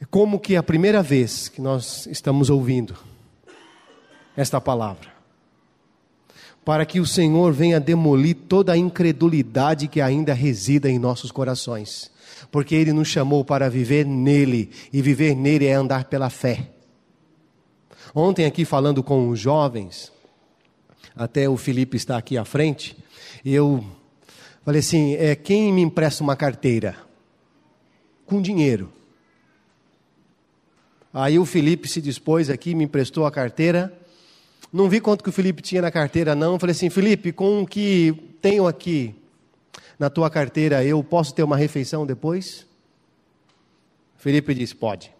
é 0.00 0.04
como 0.04 0.38
que 0.40 0.54
é 0.54 0.58
a 0.58 0.62
primeira 0.62 1.02
vez 1.02 1.48
que 1.48 1.60
nós 1.60 2.06
estamos 2.06 2.50
ouvindo 2.50 2.96
esta 4.36 4.60
palavra, 4.60 5.08
para 6.64 6.84
que 6.84 7.00
o 7.00 7.06
Senhor 7.06 7.52
venha 7.52 7.80
demolir 7.80 8.36
toda 8.48 8.72
a 8.72 8.76
incredulidade 8.76 9.88
que 9.88 10.00
ainda 10.00 10.34
resida 10.34 10.90
em 10.90 10.98
nossos 10.98 11.30
corações, 11.30 12.10
porque 12.50 12.74
Ele 12.74 12.92
nos 12.92 13.08
chamou 13.08 13.44
para 13.44 13.68
viver 13.68 14.04
nele, 14.04 14.70
e 14.92 15.00
viver 15.00 15.34
nele 15.34 15.66
é 15.66 15.74
andar 15.74 16.04
pela 16.04 16.30
fé. 16.30 16.70
Ontem, 18.14 18.46
aqui 18.46 18.64
falando 18.64 19.02
com 19.02 19.28
os 19.28 19.38
jovens, 19.38 20.12
até 21.14 21.48
o 21.48 21.56
Felipe 21.56 21.96
está 21.96 22.16
aqui 22.16 22.38
à 22.38 22.44
frente, 22.44 22.96
eu 23.44 23.84
Falei 24.68 24.80
assim: 24.80 25.14
é, 25.14 25.34
quem 25.34 25.72
me 25.72 25.80
empresta 25.80 26.22
uma 26.22 26.36
carteira? 26.36 26.94
Com 28.26 28.42
dinheiro. 28.42 28.92
Aí 31.10 31.38
o 31.38 31.46
Felipe 31.46 31.88
se 31.88 32.02
dispôs 32.02 32.50
aqui, 32.50 32.74
me 32.74 32.84
emprestou 32.84 33.24
a 33.24 33.30
carteira. 33.30 33.90
Não 34.70 34.86
vi 34.86 35.00
quanto 35.00 35.24
que 35.24 35.30
o 35.30 35.32
Felipe 35.32 35.62
tinha 35.62 35.80
na 35.80 35.90
carteira, 35.90 36.34
não. 36.34 36.58
Falei 36.58 36.72
assim: 36.72 36.90
Felipe, 36.90 37.32
com 37.32 37.62
o 37.62 37.66
que 37.66 38.36
tenho 38.42 38.66
aqui 38.66 39.14
na 39.98 40.10
tua 40.10 40.28
carteira, 40.28 40.84
eu 40.84 41.02
posso 41.02 41.34
ter 41.34 41.42
uma 41.42 41.56
refeição 41.56 42.04
depois? 42.04 42.66
Felipe 44.18 44.52
disse: 44.52 44.74
pode. 44.74 45.10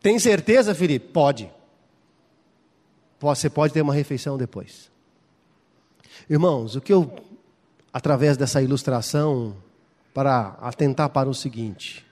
Tem 0.00 0.18
certeza, 0.18 0.74
Felipe? 0.74 1.08
Pode. 1.08 1.50
Você 3.20 3.50
pode 3.50 3.74
ter 3.74 3.82
uma 3.82 3.92
refeição 3.92 4.38
depois. 4.38 4.95
Irmãos, 6.28 6.74
o 6.74 6.80
que 6.80 6.92
eu, 6.92 7.10
através 7.92 8.36
dessa 8.36 8.60
ilustração, 8.60 9.54
para 10.12 10.56
atentar 10.60 11.08
para 11.10 11.28
o 11.28 11.34
seguinte: 11.34 12.04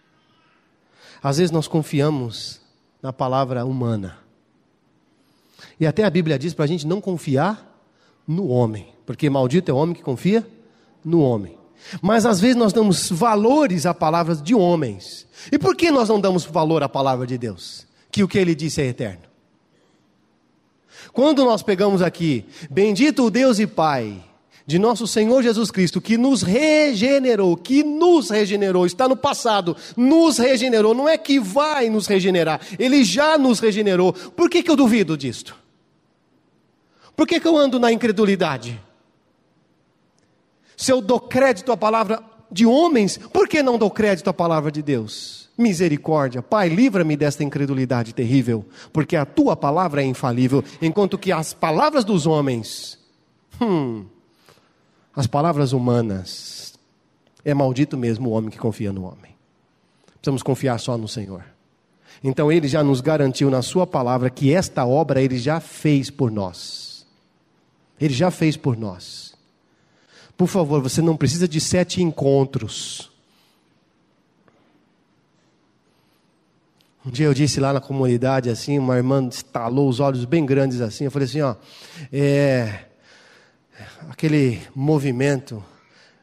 às 1.22 1.38
vezes 1.38 1.50
nós 1.50 1.66
confiamos 1.66 2.60
na 3.02 3.12
palavra 3.12 3.64
humana, 3.64 4.18
e 5.80 5.86
até 5.86 6.04
a 6.04 6.10
Bíblia 6.10 6.38
diz 6.38 6.54
para 6.54 6.64
a 6.64 6.68
gente 6.68 6.86
não 6.86 7.00
confiar 7.00 7.74
no 8.26 8.48
homem, 8.48 8.92
porque 9.04 9.28
maldito 9.28 9.70
é 9.70 9.74
o 9.74 9.76
homem 9.76 9.94
que 9.94 10.02
confia 10.02 10.46
no 11.04 11.20
homem. 11.20 11.58
Mas 12.00 12.24
às 12.24 12.40
vezes 12.40 12.56
nós 12.56 12.72
damos 12.72 13.10
valores 13.10 13.84
a 13.84 13.92
palavras 13.92 14.42
de 14.42 14.54
homens. 14.54 15.26
E 15.52 15.58
por 15.58 15.76
que 15.76 15.90
nós 15.90 16.08
não 16.08 16.20
damos 16.20 16.44
valor 16.44 16.82
à 16.82 16.88
palavra 16.88 17.26
de 17.26 17.36
Deus? 17.36 17.86
Que 18.10 18.22
o 18.22 18.28
que 18.28 18.38
ele 18.38 18.54
disse 18.54 18.80
é 18.80 18.86
eterno. 18.86 19.33
Quando 21.12 21.44
nós 21.44 21.62
pegamos 21.62 22.02
aqui, 22.02 22.44
bendito 22.70 23.24
o 23.24 23.30
Deus 23.30 23.58
e 23.58 23.66
Pai 23.66 24.22
de 24.66 24.78
nosso 24.78 25.06
Senhor 25.06 25.42
Jesus 25.42 25.70
Cristo, 25.70 26.00
que 26.00 26.16
nos 26.16 26.42
regenerou, 26.42 27.56
que 27.56 27.82
nos 27.82 28.30
regenerou, 28.30 28.86
está 28.86 29.06
no 29.06 29.16
passado, 29.16 29.76
nos 29.96 30.38
regenerou, 30.38 30.94
não 30.94 31.08
é 31.08 31.18
que 31.18 31.38
vai 31.38 31.90
nos 31.90 32.06
regenerar, 32.06 32.60
Ele 32.78 33.04
já 33.04 33.36
nos 33.36 33.60
regenerou. 33.60 34.12
Por 34.12 34.48
que, 34.48 34.62
que 34.62 34.70
eu 34.70 34.76
duvido 34.76 35.16
disto? 35.16 35.54
Por 37.14 37.26
que, 37.26 37.38
que 37.38 37.46
eu 37.46 37.56
ando 37.56 37.78
na 37.78 37.92
incredulidade? 37.92 38.80
Se 40.76 40.90
eu 40.90 41.00
dou 41.00 41.20
crédito 41.20 41.70
à 41.70 41.76
palavra 41.76 42.22
de 42.50 42.66
homens, 42.66 43.18
por 43.32 43.46
que 43.46 43.62
não 43.62 43.78
dou 43.78 43.90
crédito 43.90 44.28
à 44.28 44.32
palavra 44.32 44.72
de 44.72 44.82
Deus? 44.82 45.43
Misericórdia, 45.56 46.42
Pai, 46.42 46.68
livra-me 46.68 47.16
desta 47.16 47.44
incredulidade 47.44 48.12
terrível, 48.12 48.64
porque 48.92 49.14
a 49.14 49.24
tua 49.24 49.54
palavra 49.54 50.02
é 50.02 50.04
infalível, 50.04 50.64
enquanto 50.82 51.16
que 51.16 51.30
as 51.30 51.54
palavras 51.54 52.04
dos 52.04 52.26
homens, 52.26 52.98
hum, 53.60 54.04
as 55.14 55.28
palavras 55.28 55.72
humanas, 55.72 56.74
é 57.44 57.54
maldito 57.54 57.96
mesmo 57.96 58.30
o 58.30 58.32
homem 58.32 58.50
que 58.50 58.58
confia 58.58 58.92
no 58.92 59.04
homem. 59.04 59.36
Precisamos 60.16 60.42
confiar 60.42 60.78
só 60.80 60.98
no 60.98 61.06
Senhor. 61.06 61.44
Então 62.22 62.50
ele 62.50 62.66
já 62.66 62.82
nos 62.82 63.00
garantiu 63.00 63.48
na 63.48 63.62
sua 63.62 63.86
palavra 63.86 64.30
que 64.30 64.52
esta 64.52 64.84
obra 64.84 65.22
ele 65.22 65.38
já 65.38 65.60
fez 65.60 66.10
por 66.10 66.32
nós. 66.32 67.06
Ele 68.00 68.12
já 68.12 68.30
fez 68.30 68.56
por 68.56 68.76
nós. 68.76 69.34
Por 70.36 70.48
favor, 70.48 70.80
você 70.80 71.00
não 71.00 71.16
precisa 71.16 71.46
de 71.46 71.60
sete 71.60 72.02
encontros 72.02 73.13
Um 77.06 77.10
dia 77.10 77.26
eu 77.26 77.34
disse 77.34 77.60
lá 77.60 77.70
na 77.70 77.82
comunidade, 77.82 78.48
assim, 78.48 78.78
uma 78.78 78.96
irmã 78.96 79.28
estalou 79.28 79.90
os 79.90 80.00
olhos 80.00 80.24
bem 80.24 80.46
grandes 80.46 80.80
assim. 80.80 81.04
Eu 81.04 81.10
falei 81.10 81.28
assim: 81.28 81.42
ó, 81.42 81.54
é, 82.10 82.86
aquele 84.08 84.62
movimento 84.74 85.62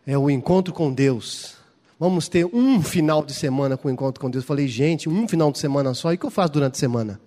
é 0.08 0.18
o 0.18 0.28
encontro 0.28 0.74
com 0.74 0.92
Deus. 0.92 1.54
Vamos 2.00 2.28
ter 2.28 2.48
um 2.48 2.82
final 2.82 3.24
de 3.24 3.32
semana 3.32 3.78
com 3.78 3.88
o 3.88 3.92
encontro 3.92 4.20
com 4.20 4.28
Deus. 4.28 4.44
Eu 4.44 4.48
falei, 4.48 4.68
gente, 4.68 5.08
um 5.08 5.28
final 5.28 5.52
de 5.52 5.60
semana 5.60 5.94
só, 5.94 6.12
e 6.12 6.16
o 6.16 6.18
que 6.18 6.26
eu 6.26 6.32
faço 6.32 6.54
durante 6.54 6.74
a 6.74 6.80
semana? 6.80 7.22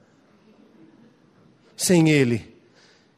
Sem 1.76 2.10
Ele. 2.10 2.52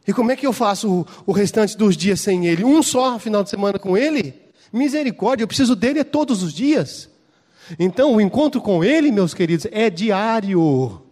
E 0.07 0.13
como 0.13 0.31
é 0.31 0.37
que 0.37 0.47
eu 0.47 0.53
faço 0.53 1.01
o, 1.01 1.07
o 1.25 1.33
restante 1.33 1.79
dos 1.79 1.97
dias 1.97 2.21
sem 2.21 2.47
Ele? 2.47 2.63
Um 2.63 2.83
só 2.83 3.19
final 3.19 3.43
de 3.43 3.49
semana 3.49 3.79
com 3.79 3.97
Ele? 3.97 4.35
Misericórdia, 4.71 5.45
eu 5.45 5.49
preciso 5.49 5.75
dele 5.75 6.05
todos 6.05 6.43
os 6.43 6.53
dias. 6.53 7.09
Então, 7.79 8.15
o 8.15 8.21
encontro 8.21 8.61
com 8.61 8.85
Ele, 8.85 9.11
meus 9.11 9.35
queridos, 9.35 9.67
é 9.71 9.91
diário. 9.91 11.03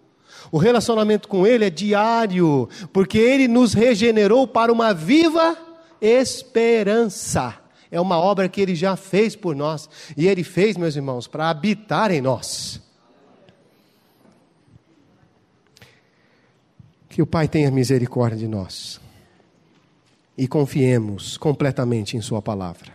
O 0.52 0.58
relacionamento 0.58 1.26
com 1.26 1.46
Ele 1.46 1.64
é 1.64 1.70
diário, 1.70 2.68
porque 2.92 3.18
Ele 3.18 3.48
nos 3.48 3.74
regenerou 3.74 4.46
para 4.46 4.72
uma 4.72 4.94
viva 4.94 5.56
esperança. 6.00 7.58
É 7.90 8.00
uma 8.00 8.18
obra 8.18 8.48
que 8.48 8.60
Ele 8.60 8.74
já 8.74 8.96
fez 8.96 9.34
por 9.34 9.56
nós, 9.56 9.88
e 10.16 10.26
Ele 10.26 10.44
fez, 10.44 10.76
meus 10.76 10.96
irmãos, 10.96 11.26
para 11.26 11.48
habitar 11.48 12.10
em 12.10 12.20
nós. 12.20 12.80
Que 17.08 17.22
o 17.22 17.26
Pai 17.26 17.48
tenha 17.48 17.70
misericórdia 17.70 18.38
de 18.38 18.48
nós 18.48 19.00
e 20.36 20.48
confiemos 20.48 21.36
completamente 21.36 22.16
em 22.16 22.20
Sua 22.20 22.42
palavra. 22.42 22.92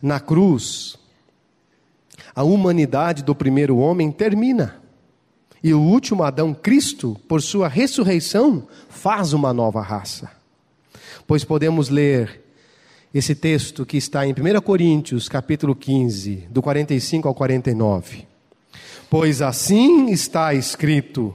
Na 0.00 0.18
cruz, 0.18 0.98
a 2.36 2.44
humanidade 2.44 3.24
do 3.24 3.34
primeiro 3.34 3.78
homem 3.78 4.12
termina. 4.12 4.76
E 5.64 5.72
o 5.72 5.80
último 5.80 6.22
Adão, 6.22 6.52
Cristo, 6.52 7.16
por 7.26 7.40
sua 7.40 7.66
ressurreição, 7.66 8.68
faz 8.90 9.32
uma 9.32 9.54
nova 9.54 9.80
raça. 9.80 10.30
Pois 11.26 11.42
podemos 11.44 11.88
ler 11.88 12.44
esse 13.14 13.34
texto 13.34 13.86
que 13.86 13.96
está 13.96 14.26
em 14.26 14.32
1 14.32 14.60
Coríntios, 14.60 15.30
capítulo 15.30 15.74
15, 15.74 16.46
do 16.50 16.60
45 16.60 17.26
ao 17.26 17.34
49. 17.34 18.28
Pois 19.08 19.40
assim 19.40 20.10
está 20.10 20.52
escrito: 20.52 21.34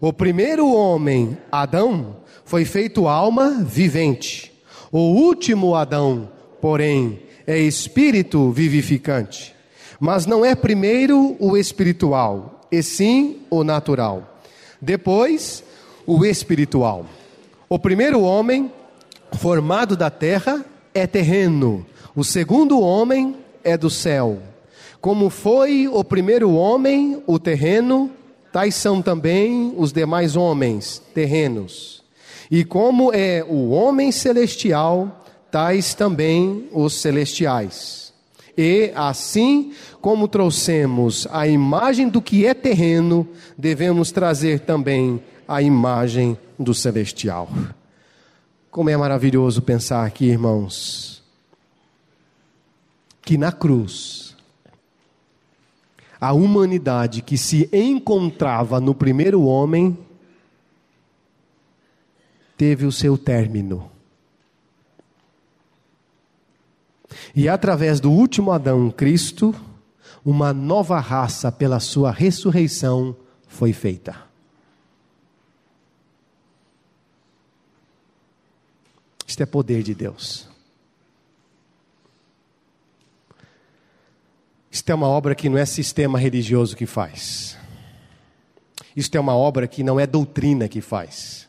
o 0.00 0.12
primeiro 0.12 0.68
homem, 0.74 1.38
Adão, 1.52 2.16
foi 2.44 2.64
feito 2.64 3.06
alma 3.06 3.62
vivente. 3.62 4.52
O 4.90 4.98
último 4.98 5.76
Adão, 5.76 6.28
porém, 6.60 7.20
é 7.46 7.56
espírito 7.56 8.50
vivificante. 8.50 9.59
Mas 10.00 10.24
não 10.24 10.42
é 10.42 10.54
primeiro 10.54 11.36
o 11.38 11.58
espiritual, 11.58 12.66
e 12.72 12.82
sim 12.82 13.42
o 13.50 13.62
natural. 13.62 14.40
Depois, 14.80 15.62
o 16.06 16.24
espiritual. 16.24 17.04
O 17.68 17.78
primeiro 17.78 18.22
homem, 18.22 18.72
formado 19.34 19.94
da 19.94 20.08
terra, 20.08 20.64
é 20.94 21.06
terreno. 21.06 21.84
O 22.16 22.24
segundo 22.24 22.80
homem 22.80 23.36
é 23.62 23.76
do 23.76 23.90
céu. 23.90 24.38
Como 25.02 25.28
foi 25.28 25.86
o 25.86 26.02
primeiro 26.02 26.50
homem, 26.52 27.22
o 27.26 27.38
terreno, 27.38 28.10
tais 28.50 28.74
são 28.74 29.02
também 29.02 29.74
os 29.76 29.92
demais 29.92 30.34
homens, 30.34 31.02
terrenos. 31.14 32.02
E 32.50 32.64
como 32.64 33.12
é 33.12 33.44
o 33.46 33.68
homem 33.70 34.10
celestial, 34.10 35.24
tais 35.50 35.94
também 35.94 36.68
os 36.72 36.94
celestiais. 37.00 38.09
E, 38.56 38.92
assim 38.94 39.72
como 40.00 40.28
trouxemos 40.28 41.26
a 41.30 41.46
imagem 41.46 42.08
do 42.08 42.20
que 42.20 42.46
é 42.46 42.54
terreno, 42.54 43.28
devemos 43.56 44.10
trazer 44.10 44.60
também 44.60 45.22
a 45.46 45.62
imagem 45.62 46.38
do 46.58 46.74
celestial. 46.74 47.48
Como 48.70 48.90
é 48.90 48.96
maravilhoso 48.96 49.62
pensar 49.62 50.06
aqui, 50.06 50.26
irmãos, 50.26 51.22
que 53.22 53.36
na 53.36 53.50
cruz, 53.50 54.36
a 56.20 56.32
humanidade 56.32 57.22
que 57.22 57.38
se 57.38 57.68
encontrava 57.72 58.80
no 58.80 58.94
primeiro 58.94 59.42
homem 59.42 59.98
teve 62.56 62.84
o 62.84 62.92
seu 62.92 63.16
término. 63.16 63.90
E 67.34 67.48
através 67.48 68.00
do 68.00 68.10
último 68.10 68.52
Adão, 68.52 68.90
Cristo, 68.90 69.54
uma 70.24 70.52
nova 70.52 70.98
raça 71.00 71.50
pela 71.50 71.80
sua 71.80 72.10
ressurreição 72.10 73.16
foi 73.48 73.72
feita. 73.72 74.30
Isto 79.26 79.42
é 79.42 79.46
poder 79.46 79.82
de 79.82 79.94
Deus. 79.94 80.48
Isto 84.70 84.90
é 84.90 84.94
uma 84.94 85.08
obra 85.08 85.34
que 85.34 85.48
não 85.48 85.58
é 85.58 85.64
sistema 85.64 86.18
religioso 86.18 86.76
que 86.76 86.86
faz. 86.86 87.56
Isto 88.94 89.16
é 89.16 89.20
uma 89.20 89.36
obra 89.36 89.66
que 89.66 89.82
não 89.82 89.98
é 89.98 90.06
doutrina 90.06 90.68
que 90.68 90.80
faz. 90.80 91.48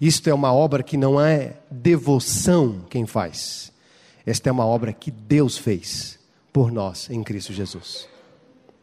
Isto 0.00 0.28
é 0.28 0.34
uma 0.34 0.52
obra 0.52 0.82
que 0.82 0.96
não 0.96 1.20
é 1.20 1.56
devoção 1.70 2.84
quem 2.90 3.06
faz. 3.06 3.67
Esta 4.28 4.50
é 4.50 4.52
uma 4.52 4.66
obra 4.66 4.92
que 4.92 5.10
Deus 5.10 5.56
fez 5.56 6.18
por 6.52 6.70
nós 6.70 7.08
em 7.08 7.24
Cristo 7.24 7.50
Jesus. 7.50 8.06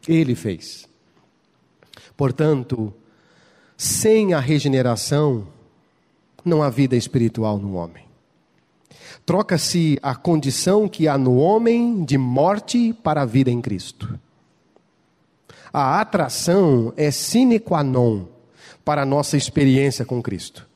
Ele 0.08 0.34
fez. 0.34 0.88
Portanto, 2.16 2.92
sem 3.76 4.34
a 4.34 4.40
regeneração, 4.40 5.46
não 6.44 6.64
há 6.64 6.68
vida 6.68 6.96
espiritual 6.96 7.58
no 7.58 7.74
homem. 7.74 8.02
Troca-se 9.24 9.96
a 10.02 10.16
condição 10.16 10.88
que 10.88 11.06
há 11.06 11.16
no 11.16 11.36
homem 11.36 12.04
de 12.04 12.18
morte 12.18 12.92
para 12.92 13.22
a 13.22 13.24
vida 13.24 13.48
em 13.48 13.60
Cristo. 13.60 14.18
A 15.72 16.00
atração 16.00 16.92
é 16.96 17.12
sine 17.12 17.60
qua 17.60 17.84
non 17.84 18.24
para 18.84 19.02
a 19.02 19.06
nossa 19.06 19.36
experiência 19.36 20.04
com 20.04 20.20
Cristo. 20.20 20.66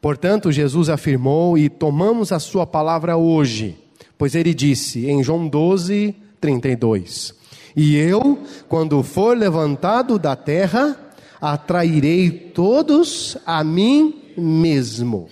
Portanto, 0.00 0.52
Jesus 0.52 0.88
afirmou 0.88 1.58
e 1.58 1.68
tomamos 1.68 2.30
a 2.30 2.38
sua 2.38 2.64
palavra 2.64 3.16
hoje 3.16 3.89
Pois 4.20 4.34
ele 4.34 4.52
disse 4.52 5.06
em 5.06 5.24
João 5.24 5.48
12, 5.48 6.14
32: 6.38 7.34
E 7.74 7.96
eu, 7.96 8.38
quando 8.68 9.02
for 9.02 9.34
levantado 9.34 10.18
da 10.18 10.36
terra, 10.36 11.14
atrairei 11.40 12.28
todos 12.30 13.38
a 13.46 13.64
mim 13.64 14.34
mesmo. 14.36 15.30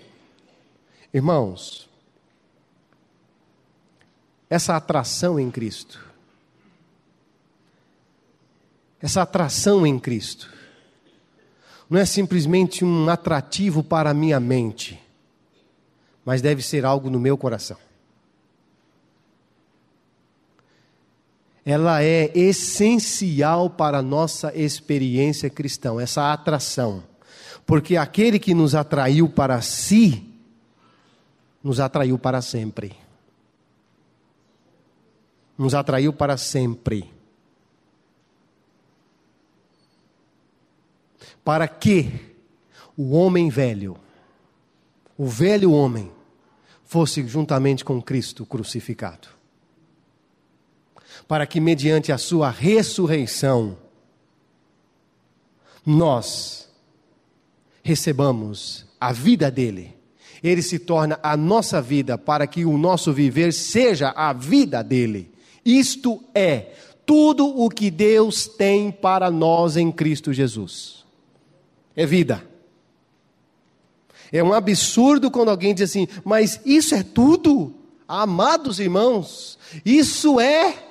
Irmãos, 1.12 1.86
essa 4.48 4.74
atração 4.74 5.38
em 5.38 5.50
Cristo, 5.50 6.02
essa 9.02 9.20
atração 9.20 9.86
em 9.86 9.98
Cristo, 9.98 10.50
não 11.90 12.00
é 12.00 12.06
simplesmente 12.06 12.86
um 12.86 13.06
atrativo 13.10 13.84
para 13.84 14.08
a 14.08 14.14
minha 14.14 14.40
mente, 14.40 14.98
mas 16.24 16.40
deve 16.40 16.62
ser 16.62 16.86
algo 16.86 17.10
no 17.10 17.20
meu 17.20 17.36
coração. 17.36 17.76
Ela 21.70 22.02
é 22.02 22.32
essencial 22.34 23.68
para 23.68 23.98
a 23.98 24.02
nossa 24.02 24.56
experiência 24.56 25.50
cristã, 25.50 26.00
essa 26.00 26.32
atração. 26.32 27.04
Porque 27.66 27.94
aquele 27.94 28.38
que 28.38 28.54
nos 28.54 28.74
atraiu 28.74 29.28
para 29.28 29.60
si, 29.60 30.26
nos 31.62 31.78
atraiu 31.78 32.18
para 32.18 32.40
sempre. 32.40 32.96
Nos 35.58 35.74
atraiu 35.74 36.10
para 36.10 36.38
sempre. 36.38 37.12
Para 41.44 41.68
que 41.68 42.34
o 42.96 43.10
homem 43.10 43.50
velho, 43.50 43.98
o 45.18 45.26
velho 45.26 45.72
homem, 45.72 46.10
fosse 46.86 47.28
juntamente 47.28 47.84
com 47.84 48.00
Cristo 48.00 48.46
crucificado 48.46 49.37
para 51.28 51.46
que, 51.46 51.60
mediante 51.60 52.10
a 52.10 52.16
sua 52.16 52.50
ressurreição, 52.50 53.76
nós 55.84 56.68
recebamos 57.82 58.86
a 58.98 59.12
vida 59.12 59.50
dele. 59.50 59.94
Ele 60.42 60.62
se 60.62 60.78
torna 60.78 61.20
a 61.22 61.36
nossa 61.36 61.82
vida 61.82 62.16
para 62.16 62.46
que 62.46 62.64
o 62.64 62.78
nosso 62.78 63.12
viver 63.12 63.52
seja 63.52 64.10
a 64.16 64.32
vida 64.32 64.82
dele. 64.82 65.30
Isto 65.64 66.24
é 66.34 66.72
tudo 67.04 67.46
o 67.46 67.68
que 67.68 67.90
Deus 67.90 68.46
tem 68.46 68.90
para 68.90 69.30
nós 69.30 69.76
em 69.76 69.92
Cristo 69.92 70.32
Jesus. 70.32 71.04
É 71.94 72.06
vida. 72.06 72.42
É 74.32 74.42
um 74.42 74.52
absurdo 74.52 75.30
quando 75.30 75.50
alguém 75.50 75.74
diz 75.74 75.90
assim, 75.90 76.06
mas 76.24 76.60
isso 76.64 76.94
é 76.94 77.02
tudo? 77.02 77.74
Amados 78.06 78.78
irmãos, 78.78 79.58
isso 79.84 80.38
é 80.38 80.87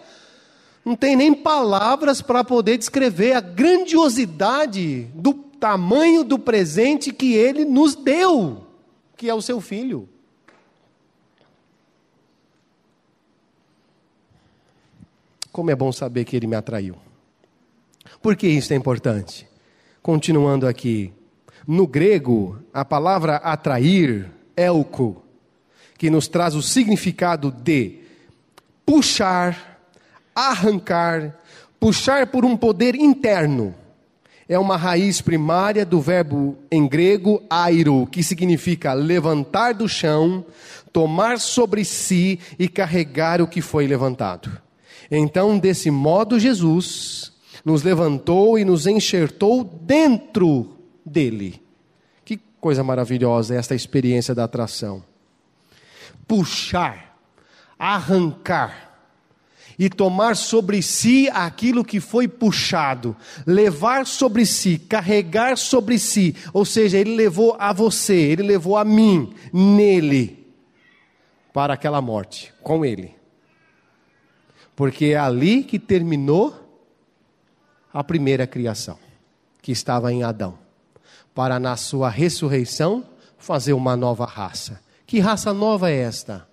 não 0.87 0.95
tem 0.95 1.17
nem 1.17 1.33
palavras 1.33 2.21
para 2.21 2.45
poder 2.45 2.77
descrever 2.77 3.33
a 3.33 3.41
grandiosidade 3.41 5.03
do 5.13 5.33
tamanho 5.33 6.23
do 6.23 6.39
presente 6.39 7.11
que 7.11 7.33
ele 7.33 7.65
nos 7.65 7.93
deu, 7.93 8.65
que 9.17 9.29
é 9.29 9.33
o 9.33 9.41
seu 9.41 9.59
filho. 9.59 10.07
Como 15.51 15.69
é 15.69 15.75
bom 15.75 15.91
saber 15.91 16.23
que 16.23 16.37
ele 16.37 16.47
me 16.47 16.55
atraiu. 16.55 16.95
Por 18.21 18.37
que 18.37 18.47
isso 18.47 18.71
é 18.71 18.77
importante? 18.77 19.45
Continuando 20.01 20.65
aqui. 20.65 21.13
No 21.67 21.85
grego, 21.85 22.59
a 22.73 22.85
palavra 22.85 23.35
atrair, 23.35 24.31
elko, 24.55 25.21
que 25.97 26.09
nos 26.09 26.29
traz 26.29 26.55
o 26.55 26.61
significado 26.61 27.51
de 27.51 27.99
puxar, 28.85 29.76
arrancar, 30.37 31.35
puxar 31.79 32.27
por 32.27 32.45
um 32.45 32.55
poder 32.55 32.93
interno. 32.93 33.73
É 34.47 34.57
uma 34.57 34.77
raiz 34.77 35.19
primária 35.19 35.83
do 35.83 35.99
verbo 35.99 36.55
em 36.71 36.87
grego 36.87 37.41
airo, 37.49 38.05
que 38.05 38.21
significa 38.21 38.93
levantar 38.93 39.73
do 39.73 39.89
chão, 39.89 40.45
tomar 40.93 41.39
sobre 41.39 41.83
si 41.83 42.39
e 42.59 42.67
carregar 42.67 43.41
o 43.41 43.47
que 43.47 43.61
foi 43.61 43.87
levantado. 43.87 44.61
Então, 45.09 45.57
desse 45.57 45.89
modo, 45.89 46.39
Jesus 46.39 47.33
nos 47.65 47.81
levantou 47.81 48.59
e 48.59 48.63
nos 48.63 48.85
enxertou 48.85 49.63
dentro 49.63 50.77
dele. 51.03 51.61
Que 52.23 52.39
coisa 52.61 52.83
maravilhosa 52.83 53.55
esta 53.55 53.73
experiência 53.73 54.35
da 54.35 54.43
atração. 54.43 55.03
Puxar, 56.27 57.17
arrancar, 57.77 58.86
e 59.77 59.89
tomar 59.89 60.35
sobre 60.35 60.81
si 60.81 61.29
aquilo 61.31 61.85
que 61.85 61.99
foi 61.99 62.27
puxado, 62.27 63.15
levar 63.45 64.07
sobre 64.07 64.45
si, 64.45 64.79
carregar 64.79 65.57
sobre 65.57 65.99
si, 65.99 66.35
ou 66.51 66.65
seja, 66.65 66.97
ele 66.97 67.15
levou 67.15 67.55
a 67.59 67.71
você, 67.71 68.15
ele 68.15 68.41
levou 68.41 68.75
a 68.75 68.83
mim, 68.83 69.33
nele, 69.53 70.51
para 71.53 71.75
aquela 71.75 72.01
morte, 72.01 72.53
com 72.63 72.83
ele. 72.83 73.15
Porque 74.75 75.05
é 75.05 75.17
ali 75.17 75.63
que 75.63 75.77
terminou 75.77 76.55
a 77.93 78.03
primeira 78.03 78.47
criação, 78.47 78.97
que 79.61 79.71
estava 79.71 80.11
em 80.11 80.23
Adão, 80.23 80.57
para 81.35 81.59
na 81.59 81.75
sua 81.75 82.09
ressurreição 82.09 83.05
fazer 83.37 83.73
uma 83.73 83.95
nova 83.95 84.25
raça. 84.25 84.81
Que 85.05 85.19
raça 85.19 85.53
nova 85.53 85.91
é 85.91 85.97
esta? 85.97 86.47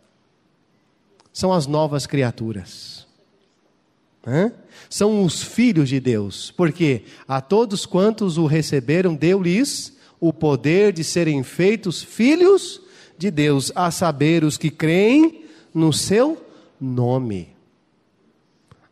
São 1.32 1.52
as 1.52 1.66
novas 1.66 2.06
criaturas 2.06 3.03
são 4.88 5.24
os 5.24 5.42
filhos 5.42 5.88
de 5.88 6.00
Deus, 6.00 6.50
porque 6.56 7.02
a 7.26 7.40
todos 7.40 7.84
quantos 7.84 8.38
o 8.38 8.46
receberam, 8.46 9.14
deu-lhes 9.14 9.96
o 10.20 10.32
poder 10.32 10.92
de 10.92 11.04
serem 11.04 11.42
feitos 11.42 12.02
filhos 12.02 12.80
de 13.18 13.30
Deus, 13.30 13.70
a 13.74 13.90
saber, 13.90 14.42
os 14.44 14.56
que 14.56 14.70
creem 14.70 15.44
no 15.72 15.92
seu 15.92 16.42
nome. 16.80 17.48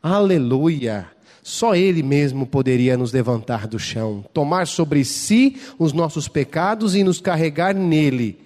Aleluia! 0.02 1.08
Só 1.42 1.74
Ele 1.74 2.02
mesmo 2.02 2.46
poderia 2.46 2.96
nos 2.96 3.12
levantar 3.12 3.66
do 3.66 3.78
chão, 3.78 4.24
tomar 4.32 4.66
sobre 4.66 5.04
si 5.04 5.60
os 5.78 5.92
nossos 5.92 6.28
pecados 6.28 6.94
e 6.94 7.02
nos 7.02 7.20
carregar 7.20 7.74
nele, 7.74 8.38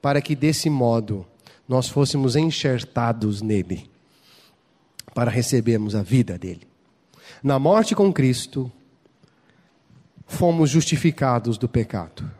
para 0.00 0.20
que 0.20 0.36
desse 0.36 0.70
modo 0.70 1.26
nós 1.68 1.88
fôssemos 1.88 2.36
enxertados 2.36 3.42
nele. 3.42 3.90
Para 5.16 5.30
recebermos 5.30 5.94
a 5.94 6.02
vida 6.02 6.36
dele. 6.36 6.68
Na 7.42 7.58
morte 7.58 7.94
com 7.94 8.12
Cristo, 8.12 8.70
fomos 10.26 10.68
justificados 10.68 11.56
do 11.56 11.66
pecado. 11.66 12.30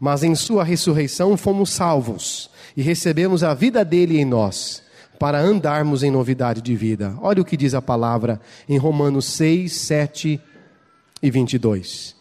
Mas 0.00 0.22
em 0.22 0.34
Sua 0.34 0.64
ressurreição 0.64 1.36
fomos 1.36 1.68
salvos 1.68 2.48
e 2.74 2.80
recebemos 2.80 3.44
a 3.44 3.52
vida 3.52 3.84
dele 3.84 4.18
em 4.18 4.24
nós, 4.24 4.82
para 5.18 5.38
andarmos 5.38 6.02
em 6.02 6.10
novidade 6.10 6.62
de 6.62 6.74
vida. 6.74 7.14
Olha 7.20 7.42
o 7.42 7.44
que 7.44 7.58
diz 7.58 7.74
a 7.74 7.82
palavra 7.82 8.40
em 8.66 8.78
Romanos 8.78 9.26
6, 9.26 9.70
7 9.70 10.40
e 11.22 11.30
22. 11.30 12.16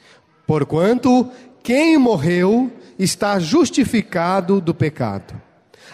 Porquanto 0.46 1.32
quem 1.64 1.98
morreu 1.98 2.70
está 3.00 3.40
justificado 3.40 4.60
do 4.60 4.74
pecado. 4.74 5.42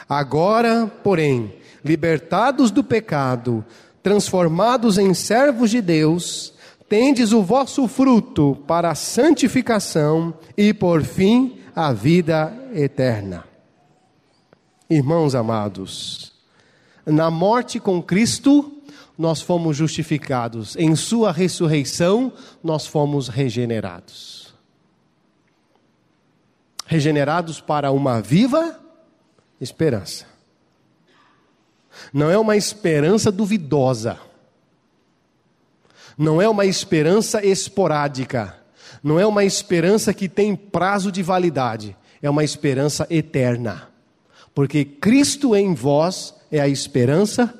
Agora, 0.09 0.87
porém, 1.03 1.53
libertados 1.83 2.71
do 2.71 2.83
pecado, 2.83 3.65
transformados 4.01 4.97
em 4.97 5.13
servos 5.13 5.69
de 5.69 5.81
Deus, 5.81 6.53
tendes 6.89 7.31
o 7.31 7.41
vosso 7.41 7.87
fruto 7.87 8.57
para 8.67 8.91
a 8.91 8.95
santificação 8.95 10.33
e, 10.57 10.73
por 10.73 11.03
fim, 11.03 11.59
a 11.75 11.91
vida 11.91 12.53
eterna. 12.73 13.45
Irmãos 14.89 15.33
amados, 15.33 16.33
na 17.05 17.31
morte 17.31 17.79
com 17.79 18.01
Cristo, 18.01 18.71
nós 19.17 19.41
fomos 19.41 19.77
justificados, 19.77 20.75
em 20.75 20.95
Sua 20.95 21.31
ressurreição, 21.31 22.31
nós 22.63 22.85
fomos 22.85 23.27
regenerados. 23.27 24.53
Regenerados 26.85 27.61
para 27.61 27.91
uma 27.91 28.21
viva 28.21 28.79
esperança. 29.59 30.32
Não 32.13 32.29
é 32.29 32.37
uma 32.37 32.55
esperança 32.55 33.31
duvidosa. 33.31 34.19
Não 36.17 36.41
é 36.41 36.47
uma 36.47 36.65
esperança 36.65 37.45
esporádica. 37.45 38.55
Não 39.03 39.19
é 39.19 39.25
uma 39.25 39.43
esperança 39.43 40.13
que 40.13 40.29
tem 40.29 40.55
prazo 40.55 41.11
de 41.11 41.23
validade. 41.23 41.95
É 42.21 42.29
uma 42.29 42.43
esperança 42.43 43.05
eterna. 43.09 43.89
Porque 44.53 44.85
Cristo 44.85 45.55
em 45.55 45.73
vós 45.73 46.33
é 46.51 46.59
a 46.59 46.67
esperança 46.67 47.53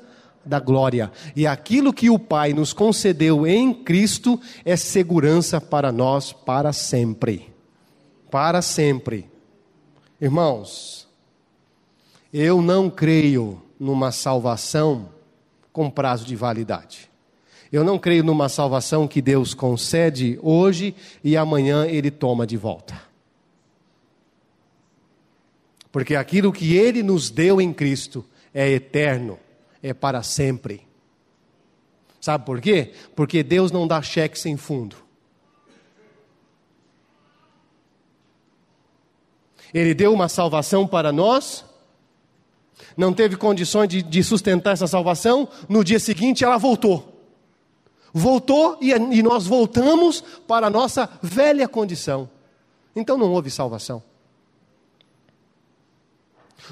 da 0.44 0.60
glória. 0.60 1.10
E 1.34 1.46
aquilo 1.46 1.92
que 1.92 2.10
o 2.10 2.18
Pai 2.18 2.52
nos 2.52 2.72
concedeu 2.72 3.46
em 3.46 3.72
Cristo 3.72 4.40
é 4.64 4.76
segurança 4.76 5.60
para 5.60 5.90
nós 5.90 6.32
para 6.32 6.72
sempre. 6.72 7.52
Para 8.30 8.62
sempre. 8.62 9.28
Irmãos, 10.20 11.08
eu 12.32 12.62
não 12.62 12.88
creio 12.88 13.60
numa 13.78 14.12
salvação 14.12 15.08
com 15.72 15.90
prazo 15.90 16.24
de 16.24 16.36
validade. 16.36 17.10
Eu 17.72 17.82
não 17.82 17.98
creio 17.98 18.22
numa 18.22 18.48
salvação 18.48 19.08
que 19.08 19.20
Deus 19.20 19.52
concede 19.52 20.38
hoje 20.42 20.94
e 21.24 21.36
amanhã 21.36 21.86
Ele 21.86 22.10
toma 22.10 22.46
de 22.46 22.56
volta. 22.56 23.00
Porque 25.90 26.14
aquilo 26.14 26.52
que 26.52 26.76
Ele 26.76 27.02
nos 27.02 27.30
deu 27.30 27.60
em 27.60 27.72
Cristo 27.72 28.24
é 28.52 28.70
eterno, 28.70 29.38
é 29.82 29.92
para 29.92 30.22
sempre. 30.22 30.86
Sabe 32.20 32.46
por 32.46 32.60
quê? 32.60 32.92
Porque 33.14 33.42
Deus 33.42 33.70
não 33.70 33.86
dá 33.86 34.00
cheque 34.00 34.38
sem 34.38 34.56
fundo. 34.56 34.96
Ele 39.74 39.92
deu 39.92 40.12
uma 40.12 40.28
salvação 40.28 40.86
para 40.86 41.10
nós, 41.10 41.64
não 42.96 43.12
teve 43.12 43.36
condições 43.36 43.88
de, 43.88 44.02
de, 44.02 44.22
sustentar 44.22 44.72
essa 44.72 44.86
salvação, 44.86 45.48
no 45.68 45.84
dia 45.84 45.98
seguinte 45.98 46.44
ela 46.44 46.58
voltou. 46.58 47.12
Voltou 48.12 48.78
e, 48.80 48.90
e 48.90 49.22
nós 49.22 49.46
voltamos 49.46 50.22
para 50.46 50.68
a 50.68 50.70
nossa 50.70 51.08
velha 51.22 51.66
condição. 51.66 52.28
Então 52.94 53.18
não 53.18 53.32
houve 53.32 53.50
salvação. 53.50 54.02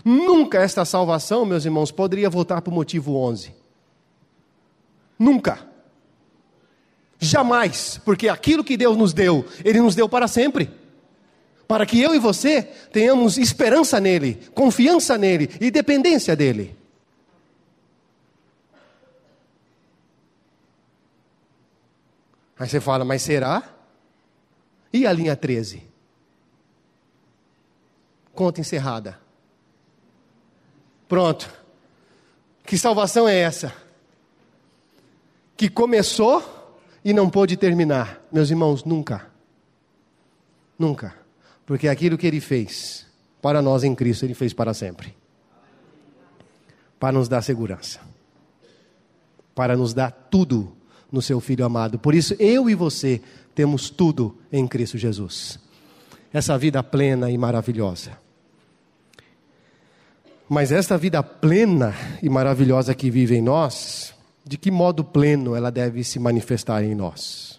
Nunca 0.04 0.58
esta 0.58 0.84
salvação, 0.84 1.44
meus 1.44 1.64
irmãos, 1.64 1.90
poderia 1.90 2.30
voltar 2.30 2.62
para 2.62 2.70
o 2.70 2.74
motivo 2.74 3.16
11. 3.16 3.54
Nunca. 5.18 5.66
Jamais, 7.18 8.00
porque 8.04 8.28
aquilo 8.28 8.64
que 8.64 8.76
Deus 8.76 8.96
nos 8.96 9.12
deu, 9.12 9.44
Ele 9.64 9.80
nos 9.80 9.94
deu 9.94 10.08
para 10.08 10.26
sempre. 10.26 10.70
Para 11.72 11.86
que 11.86 11.98
eu 11.98 12.14
e 12.14 12.18
você 12.18 12.64
tenhamos 12.92 13.38
esperança 13.38 13.98
nele, 13.98 14.34
confiança 14.54 15.16
nele 15.16 15.48
e 15.58 15.70
dependência 15.70 16.36
dele. 16.36 16.76
Aí 22.58 22.68
você 22.68 22.78
fala, 22.78 23.06
mas 23.06 23.22
será? 23.22 23.74
E 24.92 25.06
a 25.06 25.12
linha 25.14 25.34
13? 25.34 25.82
Conta 28.34 28.60
encerrada. 28.60 29.18
Pronto. 31.08 31.50
Que 32.66 32.76
salvação 32.76 33.26
é 33.26 33.34
essa? 33.34 33.74
Que 35.56 35.70
começou 35.70 36.76
e 37.02 37.14
não 37.14 37.30
pôde 37.30 37.56
terminar. 37.56 38.20
Meus 38.30 38.50
irmãos, 38.50 38.84
nunca. 38.84 39.26
Nunca. 40.78 41.21
Porque 41.72 41.88
aquilo 41.88 42.18
que 42.18 42.26
ele 42.26 42.38
fez 42.38 43.06
para 43.40 43.62
nós 43.62 43.82
em 43.82 43.94
Cristo, 43.94 44.26
ele 44.26 44.34
fez 44.34 44.52
para 44.52 44.74
sempre. 44.74 45.16
Para 47.00 47.12
nos 47.12 47.30
dar 47.30 47.40
segurança. 47.40 47.98
Para 49.54 49.74
nos 49.74 49.94
dar 49.94 50.10
tudo 50.10 50.76
no 51.10 51.22
seu 51.22 51.40
Filho 51.40 51.64
amado. 51.64 51.98
Por 51.98 52.14
isso, 52.14 52.36
eu 52.38 52.68
e 52.68 52.74
você 52.74 53.22
temos 53.54 53.88
tudo 53.88 54.36
em 54.52 54.68
Cristo 54.68 54.98
Jesus. 54.98 55.58
Essa 56.30 56.58
vida 56.58 56.82
plena 56.82 57.30
e 57.30 57.38
maravilhosa. 57.38 58.18
Mas 60.50 60.72
esta 60.72 60.98
vida 60.98 61.22
plena 61.22 61.94
e 62.22 62.28
maravilhosa 62.28 62.94
que 62.94 63.10
vive 63.10 63.36
em 63.36 63.40
nós, 63.40 64.14
de 64.44 64.58
que 64.58 64.70
modo 64.70 65.02
pleno 65.02 65.56
ela 65.56 65.70
deve 65.70 66.04
se 66.04 66.18
manifestar 66.18 66.84
em 66.84 66.94
nós? 66.94 67.58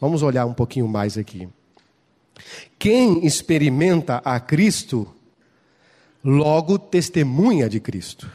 Vamos 0.00 0.24
olhar 0.24 0.46
um 0.46 0.52
pouquinho 0.52 0.88
mais 0.88 1.16
aqui. 1.16 1.48
Quem 2.78 3.24
experimenta 3.24 4.16
a 4.24 4.38
Cristo, 4.38 5.06
logo 6.24 6.78
testemunha 6.78 7.68
de 7.68 7.80
Cristo. 7.80 8.30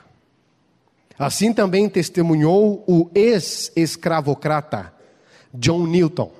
Assim 1.17 1.53
também 1.53 1.87
testemunhou 1.87 2.83
o 2.87 3.09
ex-escravocrata 3.13 4.93
John 5.53 5.85
Newton, 5.85 6.31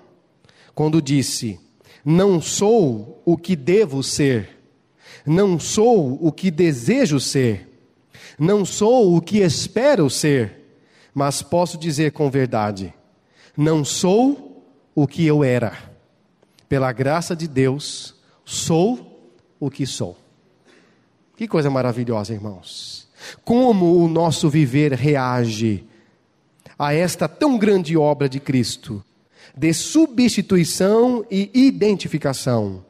quando 0.73 1.01
disse: 1.01 1.59
Não 2.03 2.41
sou 2.41 3.21
o 3.25 3.37
que 3.37 3.55
devo 3.55 4.01
ser 4.01 4.61
não 5.25 5.59
sou 5.59 6.17
o 6.21 6.31
que 6.31 6.49
desejo 6.49 7.19
ser, 7.19 7.67
não 8.39 8.65
sou 8.65 9.15
o 9.15 9.21
que 9.21 9.39
espero 9.39 10.09
ser, 10.09 10.77
mas 11.13 11.41
posso 11.41 11.77
dizer 11.77 12.11
com 12.11 12.29
verdade: 12.29 12.93
não 13.55 13.85
sou 13.85 14.65
o 14.95 15.07
que 15.07 15.25
eu 15.25 15.43
era. 15.43 15.90
Pela 16.71 16.93
graça 16.93 17.35
de 17.35 17.49
Deus, 17.49 18.15
sou 18.45 19.29
o 19.59 19.69
que 19.69 19.85
sou. 19.85 20.17
Que 21.35 21.45
coisa 21.45 21.69
maravilhosa, 21.69 22.33
irmãos. 22.33 23.09
Como 23.43 23.97
o 23.97 24.07
nosso 24.07 24.49
viver 24.49 24.93
reage 24.93 25.85
a 26.79 26.93
esta 26.93 27.27
tão 27.27 27.57
grande 27.57 27.97
obra 27.97 28.29
de 28.29 28.39
Cristo, 28.39 29.03
de 29.53 29.73
substituição 29.73 31.25
e 31.29 31.51
identificação 31.53 32.85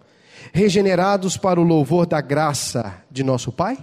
regenerados 0.53 1.35
para 1.35 1.59
o 1.59 1.63
louvor 1.63 2.05
da 2.05 2.21
graça 2.21 3.03
de 3.09 3.23
nosso 3.23 3.51
Pai? 3.51 3.79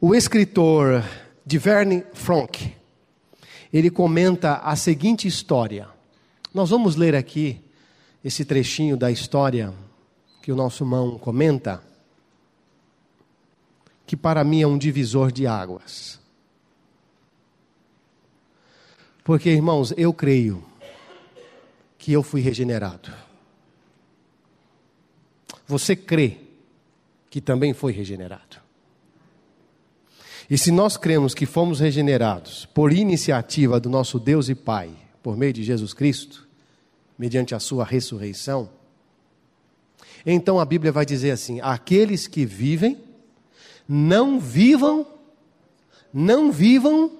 O 0.00 0.14
escritor 0.14 1.04
Diverne 1.44 2.02
Franck, 2.14 2.74
ele 3.70 3.90
comenta 3.90 4.54
a 4.54 4.74
seguinte 4.74 5.28
história. 5.28 5.92
Nós 6.54 6.68
vamos 6.68 6.96
ler 6.96 7.14
aqui 7.14 7.62
esse 8.22 8.44
trechinho 8.44 8.96
da 8.96 9.10
história 9.10 9.72
que 10.42 10.52
o 10.52 10.56
nosso 10.56 10.84
irmão 10.84 11.18
comenta, 11.18 11.82
que 14.06 14.16
para 14.16 14.44
mim 14.44 14.60
é 14.60 14.66
um 14.66 14.76
divisor 14.76 15.32
de 15.32 15.46
águas. 15.46 16.20
Porque, 19.24 19.48
irmãos, 19.48 19.94
eu 19.96 20.12
creio 20.12 20.62
que 21.96 22.12
eu 22.12 22.22
fui 22.22 22.40
regenerado. 22.40 23.12
Você 25.66 25.96
crê 25.96 26.38
que 27.30 27.40
também 27.40 27.72
foi 27.72 27.92
regenerado? 27.92 28.60
E 30.50 30.58
se 30.58 30.70
nós 30.70 30.98
cremos 30.98 31.32
que 31.32 31.46
fomos 31.46 31.80
regenerados 31.80 32.66
por 32.66 32.92
iniciativa 32.92 33.80
do 33.80 33.88
nosso 33.88 34.18
Deus 34.18 34.48
e 34.48 34.54
Pai, 34.54 34.90
por 35.22 35.36
meio 35.36 35.52
de 35.52 35.62
Jesus 35.62 35.94
Cristo, 35.94 36.48
mediante 37.18 37.54
a 37.54 37.60
sua 37.60 37.84
ressurreição, 37.84 38.70
então 40.24 40.60
a 40.60 40.64
Bíblia 40.64 40.92
vai 40.92 41.04
dizer 41.04 41.30
assim: 41.30 41.60
aqueles 41.60 42.26
que 42.26 42.44
vivem, 42.44 42.98
não 43.88 44.38
vivam 44.38 45.06
não 46.12 46.52
vivam, 46.52 47.10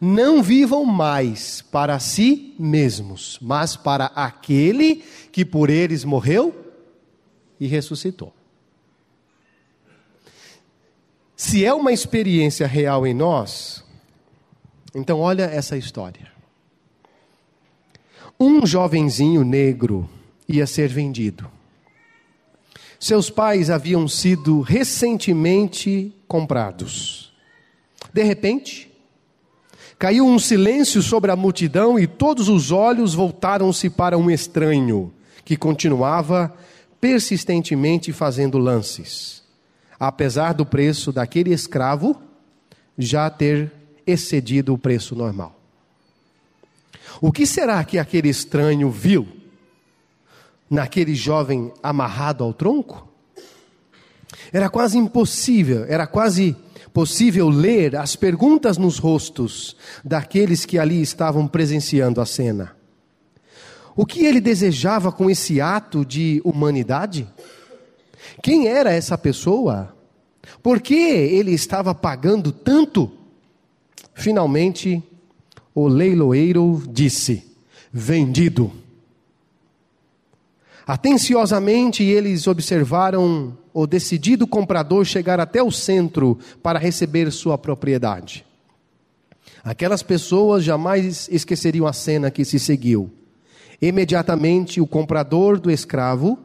não 0.00 0.42
vivam 0.42 0.84
mais 0.84 1.60
para 1.60 1.98
si 1.98 2.54
mesmos, 2.58 3.38
mas 3.42 3.76
para 3.76 4.06
aquele 4.06 5.04
que 5.30 5.44
por 5.44 5.68
eles 5.68 6.04
morreu 6.04 6.72
e 7.60 7.66
ressuscitou. 7.66 8.32
Se 11.36 11.64
é 11.64 11.74
uma 11.74 11.92
experiência 11.92 12.66
real 12.66 13.06
em 13.06 13.12
nós, 13.12 13.84
então 14.94 15.20
olha 15.20 15.42
essa 15.42 15.76
história. 15.76 16.32
Um 18.38 18.66
jovenzinho 18.66 19.42
negro 19.42 20.08
ia 20.46 20.66
ser 20.66 20.88
vendido. 20.88 21.50
Seus 23.00 23.30
pais 23.30 23.70
haviam 23.70 24.06
sido 24.06 24.60
recentemente 24.60 26.12
comprados. 26.28 27.32
De 28.12 28.22
repente, 28.22 28.92
caiu 29.98 30.26
um 30.26 30.38
silêncio 30.38 31.00
sobre 31.02 31.30
a 31.30 31.36
multidão 31.36 31.98
e 31.98 32.06
todos 32.06 32.48
os 32.48 32.70
olhos 32.70 33.14
voltaram-se 33.14 33.88
para 33.88 34.18
um 34.18 34.30
estranho 34.30 35.12
que 35.44 35.56
continuava 35.56 36.54
persistentemente 37.00 38.12
fazendo 38.12 38.58
lances, 38.58 39.42
apesar 39.98 40.52
do 40.52 40.66
preço 40.66 41.12
daquele 41.12 41.52
escravo 41.52 42.20
já 42.98 43.30
ter 43.30 43.72
excedido 44.06 44.74
o 44.74 44.78
preço 44.78 45.14
normal. 45.14 45.55
O 47.20 47.32
que 47.32 47.46
será 47.46 47.82
que 47.84 47.98
aquele 47.98 48.28
estranho 48.28 48.90
viu 48.90 49.26
naquele 50.68 51.14
jovem 51.14 51.72
amarrado 51.82 52.44
ao 52.44 52.52
tronco? 52.52 53.08
Era 54.52 54.68
quase 54.68 54.98
impossível, 54.98 55.84
era 55.88 56.06
quase 56.06 56.56
possível 56.92 57.48
ler 57.48 57.96
as 57.96 58.16
perguntas 58.16 58.78
nos 58.78 58.98
rostos 58.98 59.76
daqueles 60.04 60.64
que 60.64 60.78
ali 60.78 61.02
estavam 61.02 61.46
presenciando 61.46 62.20
a 62.20 62.26
cena. 62.26 62.74
O 63.94 64.04
que 64.04 64.24
ele 64.24 64.40
desejava 64.40 65.10
com 65.10 65.30
esse 65.30 65.60
ato 65.60 66.04
de 66.04 66.40
humanidade? 66.44 67.26
Quem 68.42 68.68
era 68.68 68.92
essa 68.92 69.16
pessoa? 69.16 69.94
Por 70.62 70.80
que 70.80 70.94
ele 70.94 71.52
estava 71.52 71.94
pagando 71.94 72.52
tanto? 72.52 73.10
Finalmente, 74.14 75.02
o 75.76 75.86
leiloeiro 75.86 76.82
disse: 76.90 77.44
Vendido. 77.92 78.72
Atenciosamente 80.86 82.02
eles 82.02 82.46
observaram 82.46 83.58
o 83.74 83.86
decidido 83.86 84.46
comprador 84.46 85.04
chegar 85.04 85.38
até 85.38 85.62
o 85.62 85.70
centro 85.70 86.38
para 86.62 86.78
receber 86.78 87.30
sua 87.30 87.58
propriedade. 87.58 88.46
Aquelas 89.62 90.02
pessoas 90.02 90.64
jamais 90.64 91.28
esqueceriam 91.30 91.86
a 91.86 91.92
cena 91.92 92.30
que 92.30 92.44
se 92.44 92.58
seguiu. 92.58 93.10
Imediatamente 93.82 94.80
o 94.80 94.86
comprador 94.86 95.60
do 95.60 95.70
escravo 95.70 96.38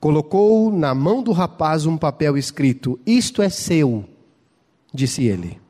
colocou 0.00 0.72
na 0.72 0.92
mão 0.92 1.22
do 1.22 1.30
rapaz 1.30 1.86
um 1.86 1.96
papel 1.96 2.36
escrito: 2.36 2.98
Isto 3.06 3.42
é 3.42 3.48
seu, 3.48 4.04
disse 4.92 5.24
ele. 5.24 5.65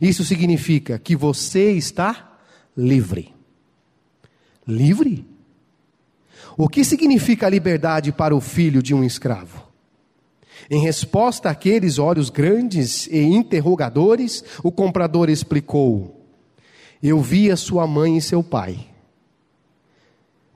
Isso 0.00 0.24
significa 0.24 0.98
que 0.98 1.16
você 1.16 1.72
está 1.72 2.38
livre. 2.76 3.34
Livre? 4.66 5.26
O 6.56 6.68
que 6.68 6.84
significa 6.84 7.46
a 7.46 7.50
liberdade 7.50 8.12
para 8.12 8.34
o 8.34 8.40
filho 8.40 8.82
de 8.82 8.94
um 8.94 9.02
escravo? 9.02 9.68
Em 10.70 10.80
resposta 10.80 11.48
àqueles 11.50 11.98
olhos 11.98 12.28
grandes 12.28 13.06
e 13.06 13.20
interrogadores, 13.20 14.44
o 14.62 14.70
comprador 14.70 15.30
explicou: 15.30 16.26
Eu 17.02 17.20
via 17.20 17.56
sua 17.56 17.86
mãe 17.86 18.16
e 18.16 18.22
seu 18.22 18.42
pai. 18.42 18.86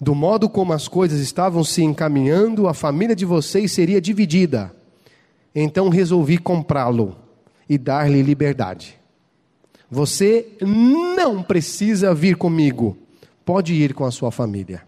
Do 0.00 0.14
modo 0.14 0.48
como 0.48 0.72
as 0.72 0.86
coisas 0.86 1.20
estavam 1.20 1.64
se 1.64 1.82
encaminhando, 1.82 2.68
a 2.68 2.74
família 2.74 3.16
de 3.16 3.24
vocês 3.24 3.72
seria 3.72 4.00
dividida. 4.00 4.74
Então 5.54 5.88
resolvi 5.88 6.36
comprá-lo 6.36 7.16
e 7.68 7.78
dar-lhe 7.78 8.20
liberdade. 8.20 8.98
Você 9.90 10.52
não 10.60 11.42
precisa 11.42 12.14
vir 12.14 12.36
comigo, 12.36 12.96
pode 13.44 13.74
ir 13.74 13.94
com 13.94 14.04
a 14.04 14.10
sua 14.10 14.30
família. 14.30 14.82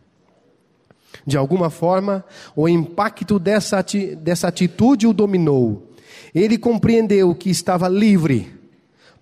De 1.24 1.36
alguma 1.36 1.70
forma, 1.70 2.24
o 2.54 2.68
impacto 2.68 3.38
dessa, 3.38 3.84
dessa 4.18 4.48
atitude 4.48 5.06
o 5.06 5.12
dominou. 5.12 5.90
Ele 6.34 6.58
compreendeu 6.58 7.34
que 7.34 7.50
estava 7.50 7.88
livre. 7.88 8.54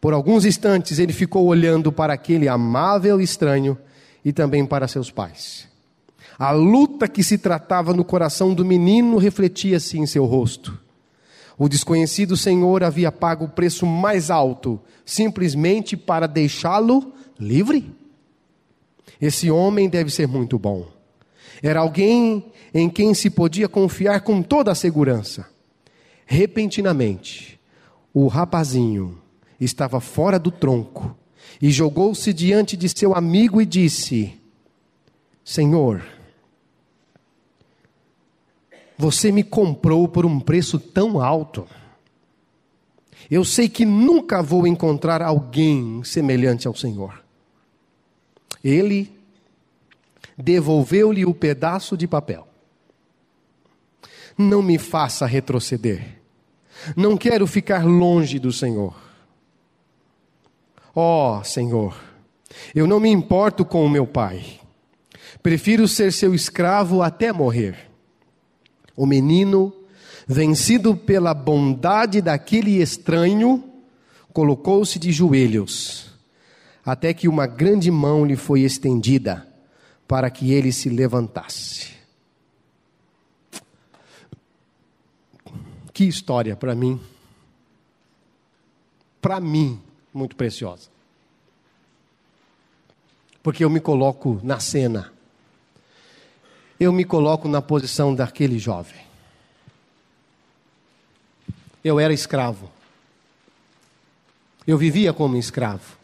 Por 0.00 0.12
alguns 0.12 0.44
instantes, 0.44 0.98
ele 0.98 1.12
ficou 1.12 1.46
olhando 1.46 1.92
para 1.92 2.12
aquele 2.12 2.48
amável 2.48 3.20
estranho 3.20 3.78
e 4.24 4.32
também 4.32 4.66
para 4.66 4.88
seus 4.88 5.10
pais. 5.10 5.68
A 6.38 6.50
luta 6.50 7.06
que 7.06 7.22
se 7.22 7.38
tratava 7.38 7.94
no 7.94 8.04
coração 8.04 8.52
do 8.52 8.64
menino 8.64 9.18
refletia-se 9.18 9.98
em 9.98 10.06
seu 10.06 10.24
rosto. 10.24 10.78
O 11.56 11.68
desconhecido 11.68 12.36
Senhor 12.36 12.82
havia 12.82 13.12
pago 13.12 13.44
o 13.44 13.48
preço 13.48 13.86
mais 13.86 14.30
alto, 14.30 14.80
simplesmente 15.04 15.96
para 15.96 16.26
deixá-lo 16.26 17.12
livre. 17.38 17.94
Esse 19.20 19.50
homem 19.50 19.88
deve 19.88 20.10
ser 20.10 20.26
muito 20.26 20.58
bom. 20.58 20.86
Era 21.62 21.80
alguém 21.80 22.44
em 22.72 22.90
quem 22.90 23.14
se 23.14 23.30
podia 23.30 23.68
confiar 23.68 24.22
com 24.22 24.42
toda 24.42 24.72
a 24.72 24.74
segurança. 24.74 25.48
Repentinamente, 26.26 27.60
o 28.12 28.26
rapazinho 28.26 29.18
estava 29.60 30.00
fora 30.00 30.38
do 30.38 30.50
tronco 30.50 31.16
e 31.62 31.70
jogou-se 31.70 32.32
diante 32.32 32.76
de 32.76 32.88
seu 32.88 33.14
amigo 33.14 33.60
e 33.60 33.66
disse: 33.66 34.34
Senhor, 35.44 36.02
você 38.96 39.32
me 39.32 39.42
comprou 39.42 40.06
por 40.08 40.24
um 40.24 40.38
preço 40.38 40.78
tão 40.78 41.20
alto. 41.20 41.66
Eu 43.30 43.44
sei 43.44 43.68
que 43.68 43.84
nunca 43.84 44.42
vou 44.42 44.66
encontrar 44.66 45.22
alguém 45.22 46.02
semelhante 46.04 46.68
ao 46.68 46.74
Senhor. 46.74 47.22
Ele 48.62 49.12
devolveu-lhe 50.36 51.24
o 51.24 51.34
pedaço 51.34 51.96
de 51.96 52.06
papel. 52.06 52.46
Não 54.36 54.62
me 54.62 54.78
faça 54.78 55.26
retroceder. 55.26 56.20
Não 56.96 57.16
quero 57.16 57.46
ficar 57.46 57.84
longe 57.84 58.38
do 58.38 58.52
Senhor. 58.52 58.94
Ó 60.94 61.38
oh, 61.38 61.44
Senhor, 61.44 61.96
eu 62.74 62.86
não 62.86 63.00
me 63.00 63.08
importo 63.08 63.64
com 63.64 63.84
o 63.84 63.88
meu 63.88 64.06
pai. 64.06 64.60
Prefiro 65.42 65.88
ser 65.88 66.12
seu 66.12 66.34
escravo 66.34 67.02
até 67.02 67.32
morrer. 67.32 67.93
O 68.96 69.06
menino, 69.06 69.72
vencido 70.26 70.96
pela 70.96 71.34
bondade 71.34 72.20
daquele 72.20 72.80
estranho, 72.80 73.64
colocou-se 74.32 74.98
de 74.98 75.12
joelhos, 75.12 76.12
até 76.84 77.14
que 77.14 77.28
uma 77.28 77.46
grande 77.46 77.90
mão 77.90 78.24
lhe 78.24 78.36
foi 78.36 78.60
estendida 78.60 79.46
para 80.06 80.28
que 80.30 80.52
ele 80.52 80.72
se 80.72 80.88
levantasse. 80.88 81.94
Que 85.92 86.04
história 86.04 86.56
para 86.56 86.74
mim, 86.74 87.00
para 89.22 89.40
mim, 89.40 89.80
muito 90.12 90.34
preciosa. 90.34 90.88
Porque 93.42 93.64
eu 93.64 93.70
me 93.70 93.78
coloco 93.78 94.40
na 94.42 94.58
cena 94.58 95.13
eu 96.84 96.92
me 96.92 97.04
coloco 97.04 97.48
na 97.48 97.60
posição 97.60 98.14
daquele 98.14 98.58
jovem. 98.58 99.00
Eu 101.82 101.98
era 101.98 102.12
escravo. 102.12 102.70
Eu 104.66 104.78
vivia 104.78 105.12
como 105.12 105.36
escravo. 105.36 105.96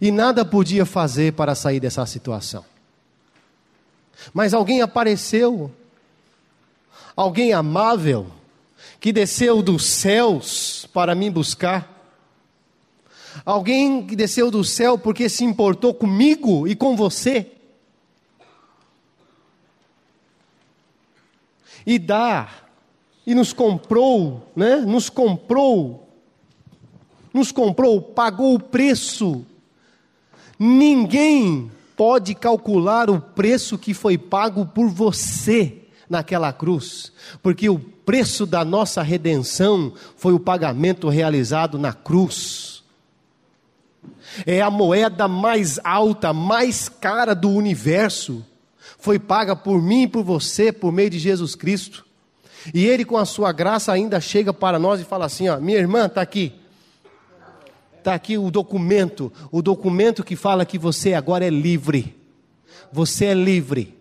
E 0.00 0.10
nada 0.10 0.44
podia 0.44 0.86
fazer 0.86 1.34
para 1.34 1.54
sair 1.54 1.78
dessa 1.78 2.04
situação. 2.06 2.64
Mas 4.32 4.54
alguém 4.54 4.80
apareceu, 4.80 5.70
alguém 7.14 7.52
amável, 7.52 8.30
que 8.98 9.12
desceu 9.12 9.62
dos 9.62 9.84
céus 9.84 10.88
para 10.92 11.14
me 11.14 11.30
buscar 11.30 11.99
Alguém 13.44 14.06
que 14.06 14.16
desceu 14.16 14.50
do 14.50 14.64
céu 14.64 14.98
porque 14.98 15.28
se 15.28 15.44
importou 15.44 15.94
comigo 15.94 16.66
e 16.66 16.74
com 16.74 16.96
você. 16.96 17.46
E 21.86 21.98
dá, 21.98 22.48
e 23.26 23.34
nos 23.34 23.52
comprou, 23.52 24.46
né? 24.54 24.76
Nos 24.76 25.08
comprou, 25.08 26.08
nos 27.32 27.50
comprou, 27.50 28.02
pagou 28.02 28.54
o 28.54 28.60
preço. 28.60 29.44
Ninguém 30.58 31.70
pode 31.96 32.34
calcular 32.34 33.08
o 33.08 33.20
preço 33.20 33.78
que 33.78 33.94
foi 33.94 34.18
pago 34.18 34.66
por 34.66 34.88
você 34.88 35.78
naquela 36.08 36.52
cruz, 36.52 37.12
porque 37.42 37.68
o 37.68 37.78
preço 37.78 38.44
da 38.44 38.64
nossa 38.64 39.02
redenção 39.02 39.92
foi 40.16 40.32
o 40.32 40.40
pagamento 40.40 41.08
realizado 41.08 41.78
na 41.78 41.92
cruz. 41.92 42.69
É 44.46 44.60
a 44.60 44.70
moeda 44.70 45.26
mais 45.28 45.78
alta, 45.82 46.32
mais 46.32 46.88
cara 46.88 47.34
do 47.34 47.50
universo. 47.50 48.44
Foi 48.98 49.18
paga 49.18 49.56
por 49.56 49.82
mim 49.82 50.02
e 50.02 50.08
por 50.08 50.22
você 50.22 50.72
por 50.72 50.92
meio 50.92 51.10
de 51.10 51.18
Jesus 51.18 51.54
Cristo. 51.54 52.06
E 52.74 52.84
Ele, 52.84 53.04
com 53.04 53.16
a 53.16 53.24
sua 53.24 53.52
graça, 53.52 53.92
ainda 53.92 54.20
chega 54.20 54.52
para 54.52 54.78
nós 54.78 55.00
e 55.00 55.04
fala 55.04 55.26
assim: 55.26 55.48
ó, 55.48 55.58
minha 55.58 55.78
irmã 55.78 56.06
está 56.06 56.20
aqui. 56.20 56.52
Está 57.98 58.14
aqui 58.14 58.38
o 58.38 58.50
documento, 58.50 59.30
o 59.52 59.60
documento 59.60 60.24
que 60.24 60.34
fala 60.34 60.64
que 60.64 60.78
você 60.78 61.12
agora 61.12 61.44
é 61.44 61.50
livre. 61.50 62.16
Você 62.90 63.26
é 63.26 63.34
livre. 63.34 63.94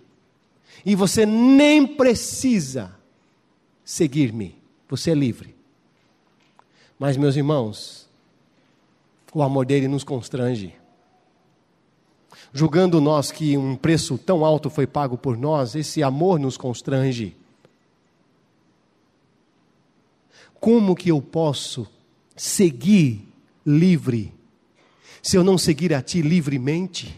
E 0.85 0.95
você 0.95 1.25
nem 1.25 1.85
precisa 1.85 2.91
seguir-me. 3.83 4.55
Você 4.87 5.11
é 5.11 5.13
livre. 5.13 5.55
Mas, 6.97 7.17
meus 7.17 7.35
irmãos, 7.35 8.08
o 9.33 9.41
amor 9.41 9.65
dele 9.65 9.87
nos 9.87 10.03
constrange. 10.03 10.75
Julgando 12.51 12.99
nós 12.99 13.31
que 13.31 13.57
um 13.57 13.75
preço 13.75 14.17
tão 14.17 14.43
alto 14.43 14.69
foi 14.69 14.87
pago 14.87 15.17
por 15.17 15.37
nós, 15.37 15.75
esse 15.75 16.01
amor 16.01 16.39
nos 16.39 16.57
constrange. 16.57 17.35
Como 20.59 20.95
que 20.95 21.09
eu 21.09 21.21
posso 21.21 21.87
seguir 22.35 23.27
livre 23.65 24.33
se 25.21 25.37
eu 25.37 25.43
não 25.43 25.57
seguir 25.57 25.93
a 25.93 26.01
Ti 26.01 26.21
livremente? 26.21 27.15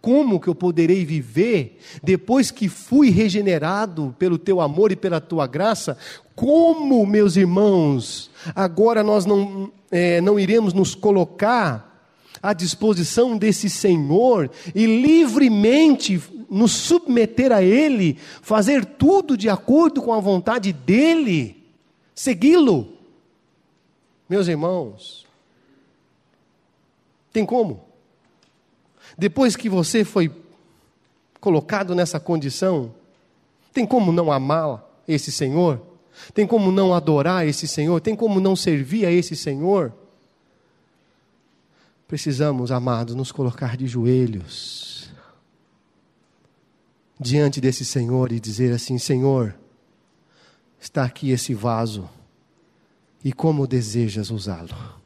Como 0.00 0.40
que 0.40 0.48
eu 0.48 0.54
poderei 0.54 1.04
viver 1.04 1.78
depois 2.02 2.50
que 2.50 2.68
fui 2.68 3.10
regenerado 3.10 4.14
pelo 4.18 4.38
teu 4.38 4.60
amor 4.60 4.90
e 4.92 4.96
pela 4.96 5.20
tua 5.20 5.46
graça? 5.46 5.98
Como, 6.34 7.04
meus 7.04 7.36
irmãos, 7.36 8.30
agora 8.54 9.02
nós 9.02 9.26
não, 9.26 9.70
é, 9.90 10.20
não 10.22 10.40
iremos 10.40 10.72
nos 10.72 10.94
colocar 10.94 11.90
à 12.42 12.54
disposição 12.54 13.36
desse 13.36 13.68
Senhor 13.68 14.50
e 14.74 14.86
livremente 14.86 16.18
nos 16.48 16.72
submeter 16.72 17.52
a 17.52 17.62
Ele, 17.62 18.16
fazer 18.40 18.84
tudo 18.84 19.36
de 19.36 19.50
acordo 19.50 20.00
com 20.00 20.14
a 20.14 20.20
vontade 20.20 20.72
dEle, 20.72 21.62
segui-lo? 22.14 22.94
Meus 24.28 24.48
irmãos, 24.48 25.26
tem 27.32 27.44
como? 27.44 27.89
Depois 29.20 29.54
que 29.54 29.68
você 29.68 30.02
foi 30.02 30.34
colocado 31.42 31.94
nessa 31.94 32.18
condição, 32.18 32.94
tem 33.70 33.84
como 33.84 34.10
não 34.10 34.32
amar 34.32 34.82
esse 35.06 35.30
Senhor? 35.30 35.78
Tem 36.32 36.46
como 36.46 36.72
não 36.72 36.94
adorar 36.94 37.46
esse 37.46 37.68
Senhor? 37.68 38.00
Tem 38.00 38.16
como 38.16 38.40
não 38.40 38.56
servir 38.56 39.04
a 39.04 39.12
esse 39.12 39.36
Senhor? 39.36 39.92
Precisamos, 42.08 42.72
amados, 42.72 43.14
nos 43.14 43.30
colocar 43.30 43.76
de 43.76 43.86
joelhos 43.86 45.10
diante 47.20 47.60
desse 47.60 47.84
Senhor 47.84 48.32
e 48.32 48.40
dizer 48.40 48.72
assim: 48.72 48.96
Senhor, 48.96 49.54
está 50.80 51.04
aqui 51.04 51.30
esse 51.30 51.52
vaso, 51.52 52.08
e 53.22 53.34
como 53.34 53.66
desejas 53.66 54.30
usá-lo? 54.30 54.99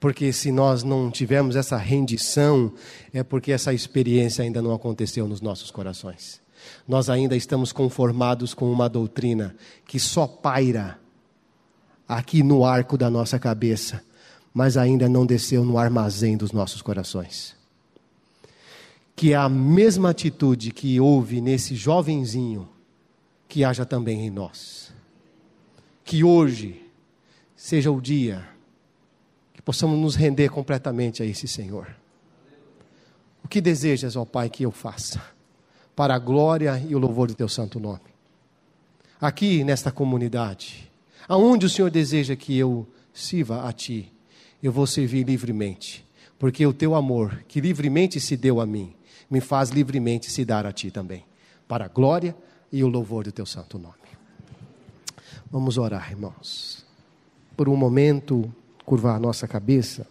Porque 0.00 0.32
se 0.32 0.52
nós 0.52 0.84
não 0.84 1.10
tivermos 1.10 1.56
essa 1.56 1.76
rendição, 1.76 2.72
é 3.12 3.22
porque 3.22 3.50
essa 3.50 3.72
experiência 3.72 4.44
ainda 4.44 4.62
não 4.62 4.72
aconteceu 4.72 5.26
nos 5.26 5.40
nossos 5.40 5.70
corações. 5.70 6.40
Nós 6.86 7.10
ainda 7.10 7.36
estamos 7.36 7.72
conformados 7.72 8.54
com 8.54 8.70
uma 8.70 8.88
doutrina 8.88 9.56
que 9.86 9.98
só 9.98 10.26
paira 10.26 10.98
aqui 12.06 12.42
no 12.42 12.64
arco 12.64 12.96
da 12.96 13.10
nossa 13.10 13.38
cabeça, 13.38 14.02
mas 14.54 14.76
ainda 14.76 15.08
não 15.08 15.26
desceu 15.26 15.64
no 15.64 15.78
armazém 15.78 16.36
dos 16.36 16.52
nossos 16.52 16.80
corações. 16.80 17.56
Que 19.16 19.34
a 19.34 19.48
mesma 19.48 20.10
atitude 20.10 20.70
que 20.70 21.00
houve 21.00 21.40
nesse 21.40 21.74
jovenzinho, 21.74 22.68
que 23.48 23.64
haja 23.64 23.84
também 23.84 24.26
em 24.26 24.30
nós. 24.30 24.92
Que 26.04 26.22
hoje 26.22 26.82
seja 27.56 27.90
o 27.90 28.00
dia 28.00 28.46
possamos 29.68 29.98
nos 29.98 30.14
render 30.14 30.48
completamente 30.48 31.22
a 31.22 31.26
esse 31.26 31.46
Senhor. 31.46 31.94
O 33.44 33.48
que 33.48 33.60
desejas, 33.60 34.16
ó 34.16 34.24
Pai, 34.24 34.48
que 34.48 34.62
eu 34.64 34.70
faça? 34.70 35.20
Para 35.94 36.14
a 36.14 36.18
glória 36.18 36.82
e 36.88 36.94
o 36.94 36.98
louvor 36.98 37.28
do 37.28 37.34
teu 37.34 37.50
santo 37.50 37.78
nome. 37.78 38.00
Aqui 39.20 39.62
nesta 39.64 39.92
comunidade, 39.92 40.90
aonde 41.28 41.66
o 41.66 41.68
Senhor 41.68 41.90
deseja 41.90 42.34
que 42.34 42.56
eu 42.56 42.88
sirva 43.12 43.68
a 43.68 43.72
Ti, 43.74 44.10
eu 44.62 44.72
vou 44.72 44.86
servir 44.86 45.26
livremente, 45.26 46.02
porque 46.38 46.66
o 46.66 46.72
teu 46.72 46.94
amor, 46.94 47.44
que 47.46 47.60
livremente 47.60 48.18
se 48.18 48.38
deu 48.38 48.62
a 48.62 48.66
mim, 48.66 48.94
me 49.28 49.42
faz 49.42 49.68
livremente 49.68 50.30
se 50.30 50.46
dar 50.46 50.64
a 50.64 50.72
Ti 50.72 50.90
também, 50.90 51.26
para 51.68 51.84
a 51.84 51.88
glória 51.88 52.34
e 52.72 52.82
o 52.82 52.88
louvor 52.88 53.24
do 53.24 53.32
teu 53.32 53.44
santo 53.44 53.78
nome. 53.78 53.96
Vamos 55.50 55.76
orar, 55.76 56.10
irmãos. 56.10 56.86
Por 57.54 57.68
um 57.68 57.76
momento, 57.76 58.50
curvar 58.88 59.20
nossa 59.20 59.46
cabeça. 59.46 60.06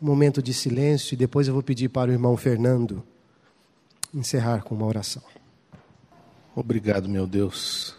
Um 0.00 0.06
momento 0.06 0.42
de 0.42 0.54
silêncio 0.54 1.12
e 1.12 1.16
depois 1.16 1.46
eu 1.46 1.52
vou 1.52 1.62
pedir 1.62 1.90
para 1.90 2.10
o 2.10 2.14
irmão 2.14 2.34
Fernando 2.34 3.04
encerrar 4.14 4.62
com 4.62 4.74
uma 4.74 4.86
oração. 4.86 5.22
Obrigado, 6.56 7.10
meu 7.10 7.26
Deus, 7.26 7.94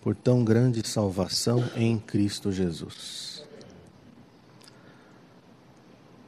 por 0.00 0.16
tão 0.16 0.42
grande 0.42 0.86
salvação 0.88 1.62
em 1.76 1.98
Cristo 1.98 2.50
Jesus. 2.50 3.44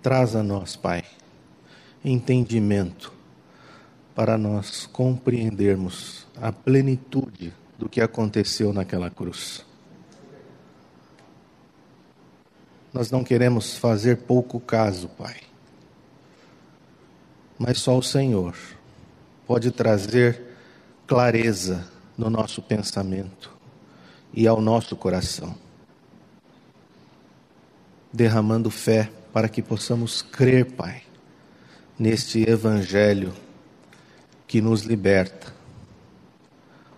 Traz 0.03 0.36
a 0.36 0.42
nós, 0.42 0.76
Pai, 0.76 1.03
entendimento 2.05 3.21
para 4.14 4.36
nós 4.36 4.86
compreendermos 4.86 6.26
a 6.40 6.52
plenitude 6.52 7.52
do 7.78 7.88
que 7.88 8.00
aconteceu 8.00 8.72
naquela 8.72 9.10
cruz. 9.10 9.64
Nós 12.92 13.10
não 13.10 13.24
queremos 13.24 13.76
fazer 13.76 14.18
pouco 14.18 14.60
caso, 14.60 15.08
Pai, 15.08 15.36
mas 17.58 17.78
só 17.78 17.96
o 17.96 18.02
Senhor 18.02 18.54
pode 19.46 19.70
trazer 19.70 20.42
clareza 21.06 21.88
no 22.16 22.28
nosso 22.28 22.60
pensamento 22.60 23.50
e 24.34 24.46
ao 24.46 24.60
nosso 24.60 24.94
coração, 24.94 25.54
derramando 28.12 28.70
fé 28.70 29.10
para 29.32 29.48
que 29.48 29.62
possamos 29.62 30.20
crer, 30.20 30.72
Pai, 30.72 31.02
neste 31.98 32.48
Evangelho 32.48 33.32
que 34.53 34.61
nos 34.61 34.82
liberta 34.82 35.50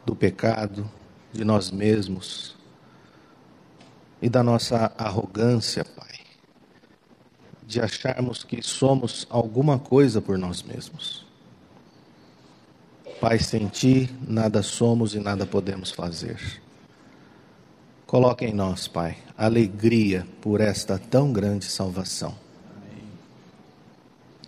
do 0.04 0.16
pecado, 0.16 0.90
de 1.32 1.44
nós 1.44 1.70
mesmos 1.70 2.56
e 4.20 4.28
da 4.28 4.42
nossa 4.42 4.92
arrogância, 4.98 5.84
Pai, 5.84 6.18
de 7.64 7.80
acharmos 7.80 8.42
que 8.42 8.60
somos 8.60 9.24
alguma 9.30 9.78
coisa 9.78 10.20
por 10.20 10.36
nós 10.36 10.64
mesmos. 10.64 11.24
Pai, 13.20 13.38
sem 13.38 13.68
Ti 13.68 14.10
nada 14.26 14.60
somos 14.60 15.14
e 15.14 15.20
nada 15.20 15.46
podemos 15.46 15.92
fazer. 15.92 16.60
Coloque 18.04 18.44
em 18.44 18.52
nós, 18.52 18.88
Pai, 18.88 19.16
alegria 19.38 20.26
por 20.40 20.60
esta 20.60 20.98
tão 20.98 21.32
grande 21.32 21.66
salvação. 21.66 22.34
Amém. 22.76 23.04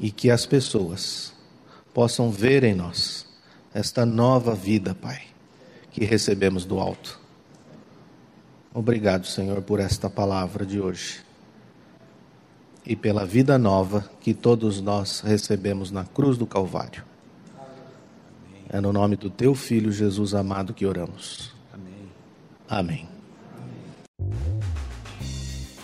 E 0.01 0.11
que 0.11 0.29
as 0.29 0.45
pessoas 0.45 1.36
possam 1.97 2.31
ver 2.31 2.63
em 2.63 2.75
nós 2.75 3.27
esta 3.73 4.05
nova 4.05 4.55
vida, 4.55 4.95
Pai, 4.95 5.23
que 5.91 6.05
recebemos 6.05 6.67
do 6.67 6.79
alto. 6.79 7.19
Obrigado, 8.75 9.27
Senhor, 9.27 9.63
por 9.63 9.81
esta 9.81 10.11
palavra 10.11 10.67
de 10.67 10.79
hoje 10.79 11.25
e 12.85 12.95
pela 12.95 13.25
vida 13.25 13.57
nova 13.57 14.11
que 14.21 14.35
todos 14.35 14.79
nós 14.79 15.21
recebemos 15.21 15.91
na 15.91 16.05
cruz 16.05 16.37
do 16.37 16.47
Calvário. 16.47 17.03
É 18.69 18.79
no 18.79 18.93
nome 18.93 19.17
do 19.17 19.31
teu 19.31 19.55
filho 19.55 19.91
Jesus 19.91 20.35
amado 20.35 20.75
que 20.75 20.85
oramos. 20.85 21.55
Amém. 21.73 22.11
Amém. 22.69 23.16